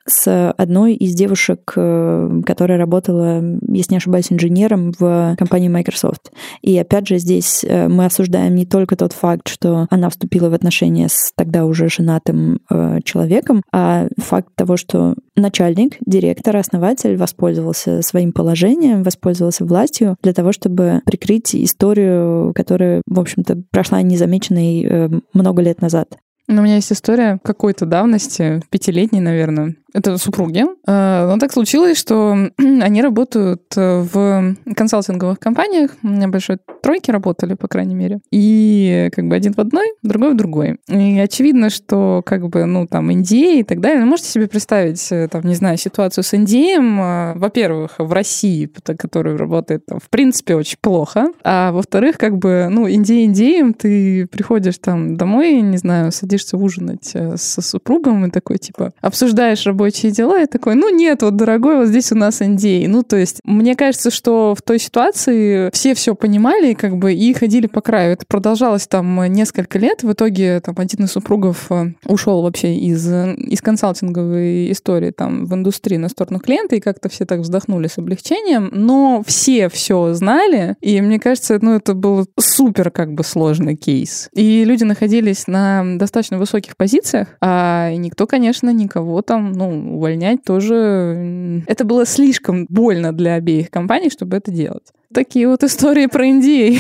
с 0.06 0.52
одной 0.52 0.94
из 0.94 1.14
девушек, 1.14 1.72
э, 1.74 2.40
которая 2.46 2.78
работала, 2.78 3.42
если 3.68 3.94
не 3.94 3.96
ошибаюсь, 3.96 4.30
инженером 4.30 4.92
в 4.98 5.34
компании 5.37 5.68
Microsoft. 5.68 6.30
И 6.62 6.78
опять 6.78 7.08
же 7.08 7.18
здесь 7.18 7.64
э, 7.64 7.88
мы 7.88 8.04
осуждаем 8.04 8.54
не 8.54 8.66
только 8.66 8.94
тот 8.94 9.12
факт, 9.14 9.48
что 9.48 9.88
она 9.90 10.10
вступила 10.10 10.48
в 10.48 10.54
отношения 10.54 11.08
с 11.08 11.32
тогда 11.37 11.64
уже 11.64 11.88
женатым 11.88 12.60
человеком, 13.04 13.63
а 13.72 14.07
факт 14.18 14.48
того, 14.55 14.77
что 14.77 15.14
начальник, 15.37 15.96
директор, 16.07 16.57
основатель 16.57 17.16
воспользовался 17.16 18.03
своим 18.03 18.33
положением, 18.33 19.03
воспользовался 19.03 19.64
властью 19.64 20.16
для 20.22 20.33
того, 20.33 20.53
чтобы 20.53 21.00
прикрыть 21.07 21.55
историю, 21.55 22.53
которая, 22.55 23.03
в 23.07 23.18
общем-то, 23.18 23.62
прошла 23.70 24.00
незамеченной 24.03 24.85
э, 24.85 25.09
много 25.33 25.62
лет 25.62 25.81
назад. 25.81 26.16
Но 26.46 26.61
у 26.61 26.64
меня 26.64 26.77
есть 26.77 26.92
история 26.92 27.38
какой-то 27.42 27.87
давности, 27.87 28.62
пятилетней, 28.70 29.20
наверное. 29.20 29.77
Это 29.94 30.18
супруги. 30.18 30.64
Э, 30.87 31.26
но 31.26 31.38
так 31.38 31.52
случилось, 31.52 31.98
что 31.98 32.37
они 32.59 33.00
работают 33.00 33.62
в 33.74 34.57
консалтинговых 34.76 35.38
компаниях. 35.38 35.92
У 36.02 36.09
меня 36.09 36.28
большой 36.28 36.59
тройки 36.83 37.11
работали, 37.11 37.54
по 37.54 37.68
крайней 37.68 37.94
мере. 37.94 38.20
И 38.30 39.09
как 39.12 39.26
бы 39.26 39.37
один 39.37 39.54
в 39.54 39.59
одной, 39.59 39.87
другой 40.02 40.33
в 40.33 40.37
другой. 40.37 40.78
И 40.88 41.18
очевидно, 41.18 41.70
что 41.70 42.22
как 42.26 42.48
бы, 42.48 42.64
ну, 42.64 42.87
там, 42.87 43.11
Индия 43.11 43.61
и 43.61 43.62
так 43.62 43.80
далее. 43.80 44.00
Вы 44.00 44.07
можете 44.07 44.28
себе 44.28 44.48
представить, 44.48 45.09
там, 45.30 45.42
не 45.44 45.54
знаю, 45.54 45.78
ситуацию 45.78 46.24
с 46.24 46.35
Индием, 46.35 47.38
во-первых, 47.38 47.94
в 47.98 48.12
России, 48.12 48.70
который 48.98 49.37
работает, 49.37 49.87
там, 49.87 49.98
в 50.00 50.11
принципе, 50.11 50.57
очень 50.57 50.78
плохо. 50.80 51.28
А 51.42 51.72
во-вторых, 51.72 52.18
как 52.18 52.37
бы, 52.37 52.68
ну, 52.70 52.87
Индия 52.87 53.24
Индеем, 53.24 53.74
ты 53.74 54.26
приходишь 54.26 54.78
там 54.78 55.16
домой, 55.16 55.61
не 55.61 55.76
знаю, 55.76 56.12
садишься 56.12 56.57
ужинать 56.57 57.11
э, 57.14 57.37
со 57.37 57.62
супругом 57.62 58.26
и 58.26 58.30
такой, 58.30 58.59
типа, 58.59 58.92
обсуждаешь 59.00 59.66
рабочие 59.84 60.12
дела 60.12 60.42
и 60.42 60.46
такой, 60.46 60.74
ну, 60.76 60.88
нет, 60.88 61.22
вот, 61.22 61.36
дорогой, 61.36 61.76
вот 61.76 61.88
здесь 61.88 62.10
у 62.10 62.14
нас 62.14 62.40
Индей. 62.40 62.86
Ну, 62.86 63.02
то 63.02 63.16
есть, 63.16 63.40
мне 63.44 63.76
кажется, 63.76 64.10
что 64.10 64.54
в 64.56 64.62
той 64.62 64.78
ситуации 64.78 65.70
все 65.72 65.94
все 65.94 66.14
понимали, 66.14 66.72
как 66.72 66.96
бы, 66.96 67.12
и 67.12 67.34
ходили 67.34 67.66
по 67.66 67.82
краю. 67.82 68.14
Это 68.14 68.24
продолжалось 68.26 68.86
там 68.86 69.22
несколько 69.26 69.78
лет. 69.78 70.02
В 70.02 70.12
итоге 70.12 70.60
там 70.60 70.74
один 70.78 71.04
из 71.04 71.12
супругов 71.12 71.66
э, 71.70 71.92
ушел 72.06 72.42
вообще 72.42 72.74
из, 72.76 73.06
из 73.06 73.60
консалтинговой 73.60 74.72
истории 74.72 75.10
там 75.10 75.44
в 75.44 75.52
индустрии 75.52 75.98
на 75.98 76.08
сторону 76.08 76.40
клиента, 76.40 76.76
и 76.76 76.80
как-то 76.80 77.10
все 77.10 77.26
так 77.26 77.40
вздохнули 77.40 77.86
с 77.86 77.98
облегчением. 77.98 78.70
Но 78.72 79.22
все 79.26 79.68
все 79.68 80.14
знали, 80.14 80.76
и 80.80 81.00
мне 81.02 81.20
кажется, 81.20 81.58
ну, 81.60 81.74
это 81.74 81.92
был 81.92 82.26
супер 82.40 82.90
как 82.90 83.12
бы 83.12 83.22
сложный 83.22 83.76
кейс. 83.76 84.30
И 84.32 84.64
люди 84.64 84.84
находились 84.84 85.46
на 85.46 85.98
достаточно 85.98 86.38
высоких 86.38 86.76
позициях, 86.78 87.28
а 87.42 87.92
никто, 87.92 88.26
конечно, 88.26 88.70
никого 88.70 89.20
там, 89.20 89.52
ну, 89.52 89.73
увольнять 89.74 90.44
тоже... 90.44 91.62
Это 91.66 91.84
было 91.84 92.06
слишком 92.06 92.66
больно 92.68 93.12
для 93.12 93.34
обеих 93.34 93.70
компаний, 93.70 94.10
чтобы 94.10 94.37
это 94.37 94.50
делать. 94.50 94.92
Такие 95.12 95.48
вот 95.48 95.62
истории 95.62 96.06
про 96.06 96.26
Индии. 96.26 96.78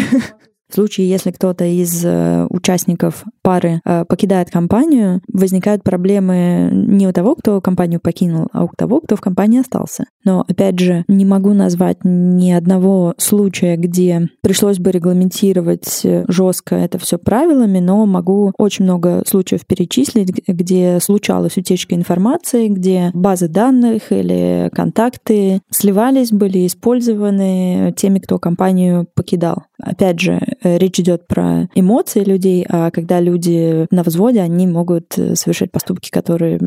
В 0.70 0.74
случае, 0.74 1.08
если 1.08 1.30
кто-то 1.30 1.64
из 1.64 2.04
э, 2.04 2.46
участников 2.50 3.22
пары 3.44 3.80
э, 3.84 4.04
покидает 4.08 4.50
компанию, 4.50 5.20
возникают 5.32 5.84
проблемы 5.84 6.70
не 6.72 7.06
у 7.06 7.12
того, 7.12 7.36
кто 7.36 7.60
компанию 7.60 8.00
покинул, 8.00 8.48
а 8.52 8.64
у 8.64 8.70
того, 8.76 9.00
кто 9.00 9.14
в 9.14 9.20
компании 9.20 9.60
остался. 9.60 10.06
Но, 10.24 10.44
опять 10.48 10.78
же, 10.80 11.04
не 11.06 11.24
могу 11.24 11.52
назвать 11.52 11.98
ни 12.02 12.50
одного 12.50 13.14
случая, 13.18 13.76
где 13.76 14.28
пришлось 14.42 14.78
бы 14.78 14.90
регламентировать 14.90 16.00
э, 16.04 16.24
жестко 16.26 16.74
это 16.74 16.98
все 16.98 17.18
правилами, 17.18 17.78
но 17.78 18.04
могу 18.06 18.52
очень 18.58 18.84
много 18.84 19.22
случаев 19.26 19.66
перечислить, 19.66 20.32
где 20.48 20.98
случалась 21.00 21.56
утечка 21.56 21.94
информации, 21.94 22.68
где 22.68 23.10
базы 23.14 23.48
данных 23.48 24.10
или 24.10 24.70
контакты 24.72 25.60
сливались, 25.70 26.32
были 26.32 26.66
использованы 26.66 27.94
теми, 27.96 28.18
кто 28.18 28.38
компанию 28.38 29.06
покидал. 29.14 29.64
Опять 29.78 30.20
же, 30.20 30.40
Э, 30.64 30.78
речь 30.78 30.98
идет 30.98 31.28
про 31.28 31.68
эмоции 31.74 32.24
людей, 32.24 32.64
а 32.68 32.90
когда 32.90 33.20
люди 33.20 33.33
на 33.90 34.02
взводе, 34.02 34.40
они 34.40 34.66
могут 34.66 35.18
э, 35.18 35.34
совершать 35.34 35.72
поступки, 35.72 36.10
которые, 36.10 36.60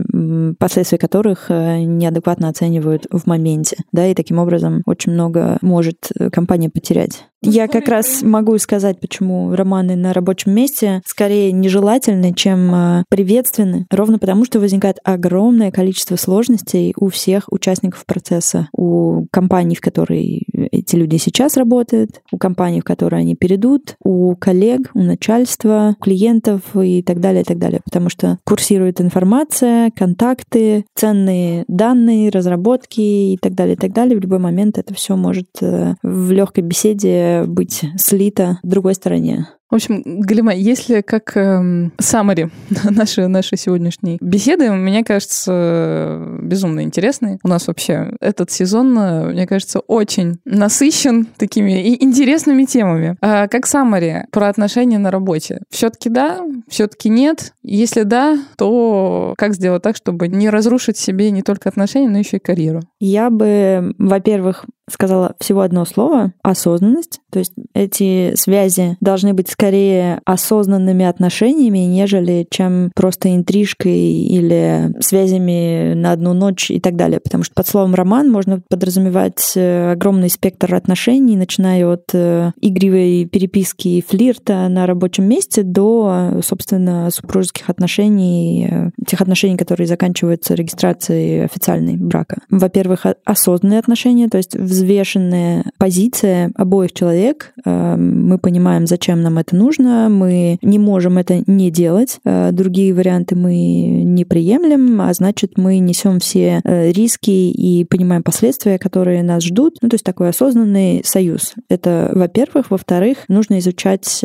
последствия 0.59 0.97
которых 0.97 1.49
э, 1.49 1.81
неадекватно 1.81 2.49
оценивают 2.49 3.07
в 3.11 3.27
моменте. 3.27 3.77
Да, 3.91 4.07
и 4.07 4.13
таким 4.13 4.39
образом 4.39 4.81
очень 4.85 5.11
много 5.11 5.57
может 5.61 6.09
компания 6.31 6.69
потерять. 6.69 7.25
Я 7.43 7.67
как 7.67 7.87
раз 7.87 8.23
могу 8.23 8.57
сказать, 8.57 8.99
почему 8.99 9.55
романы 9.55 9.95
на 9.95 10.11
рабочем 10.11 10.53
месте 10.53 11.01
скорее 11.05 11.51
нежелательны, 11.51 12.33
чем 12.33 13.03
приветственны, 13.09 13.85
ровно 13.91 14.17
потому, 14.17 14.43
что 14.43 14.59
возникает 14.59 14.97
огромное 15.03 15.71
количество 15.71 16.15
сложностей 16.15 16.93
у 16.97 17.09
всех 17.09 17.45
участников 17.51 18.05
процесса, 18.05 18.69
у 18.73 19.27
компаний, 19.31 19.75
в 19.75 19.81
которой 19.81 20.45
эти 20.71 20.95
люди 20.95 21.17
сейчас 21.17 21.57
работают, 21.57 22.21
у 22.31 22.37
компаний, 22.37 22.81
в 22.81 22.85
которые 22.85 23.21
они 23.21 23.35
перейдут, 23.35 23.95
у 24.03 24.35
коллег, 24.35 24.91
у 24.93 25.03
начальства, 25.03 25.95
у 25.99 26.03
клиентов 26.03 26.61
и 26.75 27.03
так 27.03 27.19
далее, 27.19 27.43
и 27.43 27.45
так 27.45 27.59
далее. 27.59 27.81
Потому 27.85 28.09
что 28.09 28.39
курсирует 28.45 28.99
информация, 28.99 29.91
контакты, 29.95 30.85
ценные 30.95 31.65
данные, 31.67 32.29
разработки 32.29 33.01
и 33.01 33.37
так 33.37 33.53
далее, 33.53 33.75
и 33.75 33.77
так 33.77 33.93
далее. 33.93 34.17
В 34.17 34.21
любой 34.21 34.39
момент 34.39 34.77
это 34.77 34.93
все 34.93 35.15
может 35.15 35.47
э, 35.61 35.93
в 36.01 36.31
легкой 36.31 36.63
беседе 36.63 37.26
быть 37.47 37.83
слито 37.97 38.59
другой 38.63 38.95
стороне. 38.95 39.47
В 39.69 39.75
общем, 39.75 40.01
Галима, 40.05 40.53
если 40.53 41.01
как 41.01 41.35
эм, 41.35 41.91
summary 41.99 42.49
нашей, 42.89 43.27
нашей 43.27 43.57
сегодняшней 43.57 44.17
беседы, 44.21 44.71
мне 44.71 45.03
кажется, 45.03 46.37
безумно 46.41 46.83
интересный. 46.83 47.39
У 47.43 47.49
нас 47.49 47.67
вообще 47.67 48.13
этот 48.21 48.49
сезон, 48.49 48.97
э, 48.97 49.31
мне 49.31 49.45
кажется, 49.45 49.79
очень 49.79 50.39
насыщен 50.45 51.25
такими 51.37 51.95
интересными 52.01 52.63
темами. 52.63 53.17
А 53.21 53.47
как 53.47 53.65
summary 53.65 54.23
про 54.31 54.47
отношения 54.47 54.99
на 54.99 55.11
работе? 55.11 55.61
Все-таки 55.69 56.09
да, 56.09 56.45
все-таки 56.69 57.09
нет. 57.09 57.53
Если 57.61 58.03
да, 58.03 58.37
то 58.57 59.33
как 59.37 59.53
сделать 59.53 59.83
так, 59.83 59.97
чтобы 59.97 60.29
не 60.29 60.49
разрушить 60.49 60.97
себе 60.97 61.29
не 61.31 61.41
только 61.41 61.67
отношения, 61.67 62.07
но 62.07 62.19
еще 62.19 62.37
и 62.37 62.41
карьеру? 62.41 62.83
Я 62.99 63.29
бы, 63.29 63.93
во-первых, 63.97 64.65
сказала 64.89 65.35
всего 65.39 65.61
одно 65.61 65.85
слово— 65.85 66.33
осознанность. 66.43 67.19
То 67.31 67.39
есть 67.39 67.53
эти 67.73 68.33
связи 68.35 68.97
должны 69.01 69.33
быть 69.33 69.49
скорее 69.57 70.21
осознанными 70.23 71.03
отношениями, 71.03 71.79
нежели 71.79 72.45
чем 72.49 72.91
просто 72.93 73.33
интрижкой 73.33 73.97
или 73.97 74.93
связями 74.99 75.93
на 75.95 76.11
одну 76.11 76.33
ночь 76.33 76.69
и 76.69 76.79
так 76.79 76.95
далее. 76.95 77.19
Потому 77.19 77.43
что 77.43 77.55
под 77.55 77.67
словом 77.67 77.95
роман 77.95 78.31
можно 78.31 78.61
подразумевать 78.69 79.53
э, 79.55 79.93
огромный 79.93 80.29
спектр 80.29 80.75
отношений, 80.75 81.35
начиная 81.35 81.87
от 81.87 82.03
э, 82.13 82.51
игривой 82.61 83.25
переписки 83.25 83.87
и 83.87 84.03
флирта 84.07 84.67
на 84.67 84.85
рабочем 84.85 85.25
месте 85.25 85.63
до, 85.63 86.39
собственно, 86.43 87.09
супружеских 87.09 87.71
отношений, 87.71 88.67
э, 88.69 88.89
тех 89.07 89.21
отношений, 89.21 89.57
которые 89.57 89.87
заканчиваются 89.87 90.53
регистрацией 90.53 91.45
официальной 91.45 91.97
брака. 91.97 92.41
Во-первых, 92.51 93.07
осознанные 93.25 93.79
отношения, 93.79 94.27
то 94.27 94.37
есть 94.37 94.55
взвешенная 94.55 95.65
позиция 95.79 96.51
обоих 96.55 96.93
человек. 96.93 97.53
Э, 97.65 97.95
мы 97.95 98.37
понимаем, 98.37 98.85
зачем 98.85 99.23
нам 99.23 99.39
это 99.39 99.46
нужно, 99.51 100.09
мы 100.09 100.57
не 100.61 100.79
можем 100.79 101.17
это 101.17 101.43
не 101.47 101.71
делать, 101.71 102.19
э, 102.25 102.51
другие 102.51 102.93
варианты 102.93 103.35
мы 103.35 103.55
не 103.55 104.25
приемлем, 104.25 105.01
а 105.01 105.13
значит, 105.13 105.57
мы 105.57 105.79
несем 105.79 106.19
все 106.19 106.61
э, 106.63 106.91
риски 106.91 107.29
и 107.29 107.83
понимаем 107.85 108.23
последствия, 108.23 108.77
которые 108.77 109.23
нас 109.23 109.43
ждут. 109.43 109.77
Ну, 109.81 109.89
то 109.89 109.95
есть 109.95 110.05
такой 110.05 110.29
осознанный 110.29 111.01
союз. 111.03 111.53
Это, 111.69 112.11
во-первых. 112.13 112.71
Во-вторых, 112.71 113.19
нужно 113.27 113.59
изучать 113.59 114.23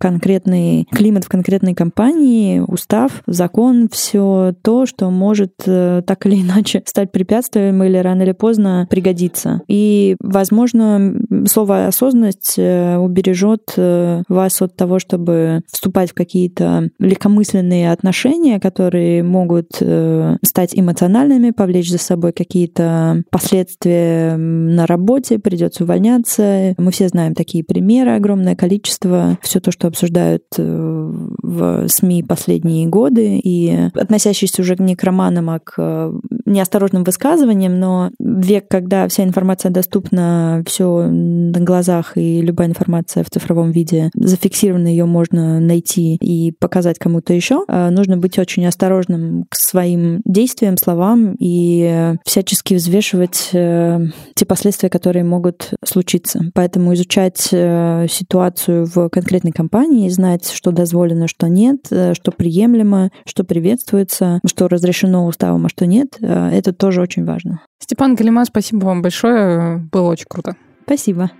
конкретный 0.00 0.86
климат 0.90 1.24
в 1.24 1.28
конкретной 1.28 1.74
компании, 1.74 2.60
устав, 2.60 3.22
закон, 3.26 3.88
все 3.90 4.54
то, 4.62 4.86
что 4.86 5.10
может 5.10 5.54
так 5.56 6.26
или 6.26 6.42
иначе 6.42 6.82
стать 6.86 7.12
препятствием 7.12 7.82
или 7.82 7.96
рано 7.96 8.22
или 8.22 8.32
поздно 8.32 8.86
пригодиться. 8.90 9.62
И 9.68 10.16
возможно, 10.20 11.14
слово 11.46 11.86
осознанность 11.86 12.54
э, 12.56 12.96
убережет 12.96 13.74
э, 13.76 14.22
вас 14.52 14.62
от 14.62 14.76
того, 14.76 14.98
чтобы 14.98 15.62
вступать 15.70 16.10
в 16.10 16.14
какие-то 16.14 16.90
легкомысленные 16.98 17.92
отношения, 17.92 18.60
которые 18.60 19.22
могут 19.22 19.78
э, 19.80 20.36
стать 20.44 20.72
эмоциональными, 20.78 21.50
повлечь 21.50 21.90
за 21.90 21.98
собой 21.98 22.32
какие-то 22.32 23.22
последствия 23.30 24.36
на 24.36 24.86
работе, 24.86 25.38
придется 25.38 25.84
увольняться. 25.84 26.74
Мы 26.76 26.90
все 26.90 27.08
знаем 27.08 27.34
такие 27.34 27.64
примеры, 27.64 28.12
огромное 28.12 28.56
количество. 28.56 29.38
Все 29.42 29.60
то, 29.60 29.70
что 29.70 29.88
обсуждают 29.88 30.44
в 30.56 31.88
СМИ 31.88 32.22
последние 32.24 32.86
годы, 32.88 33.38
и 33.42 33.88
относящиеся 33.94 34.62
уже 34.62 34.76
не 34.78 34.96
к 34.96 35.04
романам, 35.04 35.50
а 35.50 35.58
к 35.58 36.12
неосторожным 36.44 37.04
высказываниям, 37.04 37.78
но 37.78 38.10
век, 38.18 38.68
когда 38.68 39.08
вся 39.08 39.24
информация 39.24 39.70
доступна 39.70 40.62
все 40.66 41.08
на 41.08 41.60
глазах, 41.60 42.16
и 42.16 42.40
любая 42.40 42.68
информация 42.68 43.24
в 43.24 43.30
цифровом 43.30 43.70
виде 43.70 44.10
зафиксирована, 44.42 44.88
ее 44.88 45.04
можно 45.04 45.60
найти 45.60 46.16
и 46.16 46.52
показать 46.52 46.98
кому-то 46.98 47.32
еще. 47.32 47.64
А, 47.68 47.90
нужно 47.90 48.16
быть 48.16 48.38
очень 48.38 48.66
осторожным 48.66 49.44
к 49.48 49.54
своим 49.56 50.20
действиям, 50.24 50.76
словам 50.76 51.36
и 51.38 52.14
всячески 52.24 52.74
взвешивать 52.74 53.50
э, 53.52 54.00
те 54.34 54.44
последствия, 54.44 54.90
которые 54.90 55.24
могут 55.24 55.72
случиться. 55.84 56.40
Поэтому 56.54 56.94
изучать 56.94 57.48
э, 57.52 58.06
ситуацию 58.10 58.86
в 58.86 59.08
конкретной 59.08 59.52
компании, 59.52 60.08
знать, 60.08 60.50
что 60.50 60.72
дозволено, 60.72 61.28
что 61.28 61.48
нет, 61.48 61.86
э, 61.90 62.14
что 62.14 62.32
приемлемо, 62.32 63.10
что 63.24 63.44
приветствуется, 63.44 64.40
что 64.46 64.68
разрешено 64.68 65.26
уставом, 65.26 65.66
а 65.66 65.68
что 65.68 65.86
нет, 65.86 66.18
это 66.20 66.72
тоже 66.72 67.00
очень 67.00 67.24
важно. 67.24 67.60
Степан 67.78 68.14
Галима, 68.14 68.44
спасибо 68.44 68.86
вам 68.86 69.02
большое. 69.02 69.88
Было 69.92 70.10
очень 70.10 70.26
круто. 70.28 70.56
Спасибо. 70.84 71.30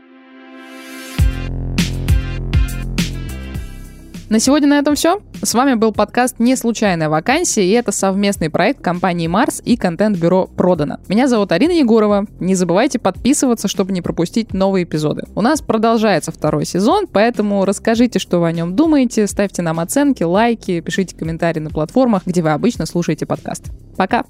На 4.32 4.40
сегодня 4.40 4.66
на 4.66 4.78
этом 4.78 4.94
все. 4.94 5.20
С 5.42 5.52
вами 5.52 5.74
был 5.74 5.92
подкаст 5.92 6.38
«Не 6.38 6.56
случайная 6.56 7.10
вакансия», 7.10 7.66
и 7.66 7.70
это 7.72 7.92
совместный 7.92 8.48
проект 8.48 8.80
компании 8.80 9.26
«Марс» 9.26 9.60
и 9.62 9.76
контент-бюро 9.76 10.46
«Продано». 10.46 11.00
Меня 11.06 11.28
зовут 11.28 11.52
Арина 11.52 11.72
Егорова. 11.72 12.24
Не 12.40 12.54
забывайте 12.54 12.98
подписываться, 12.98 13.68
чтобы 13.68 13.92
не 13.92 14.00
пропустить 14.00 14.54
новые 14.54 14.84
эпизоды. 14.84 15.24
У 15.34 15.42
нас 15.42 15.60
продолжается 15.60 16.32
второй 16.32 16.64
сезон, 16.64 17.08
поэтому 17.12 17.66
расскажите, 17.66 18.18
что 18.18 18.40
вы 18.40 18.48
о 18.48 18.52
нем 18.52 18.74
думаете, 18.74 19.26
ставьте 19.26 19.60
нам 19.60 19.78
оценки, 19.78 20.22
лайки, 20.22 20.80
пишите 20.80 21.14
комментарии 21.14 21.60
на 21.60 21.68
платформах, 21.68 22.22
где 22.24 22.40
вы 22.40 22.52
обычно 22.52 22.86
слушаете 22.86 23.26
подкаст. 23.26 23.70
Пока! 23.98 24.24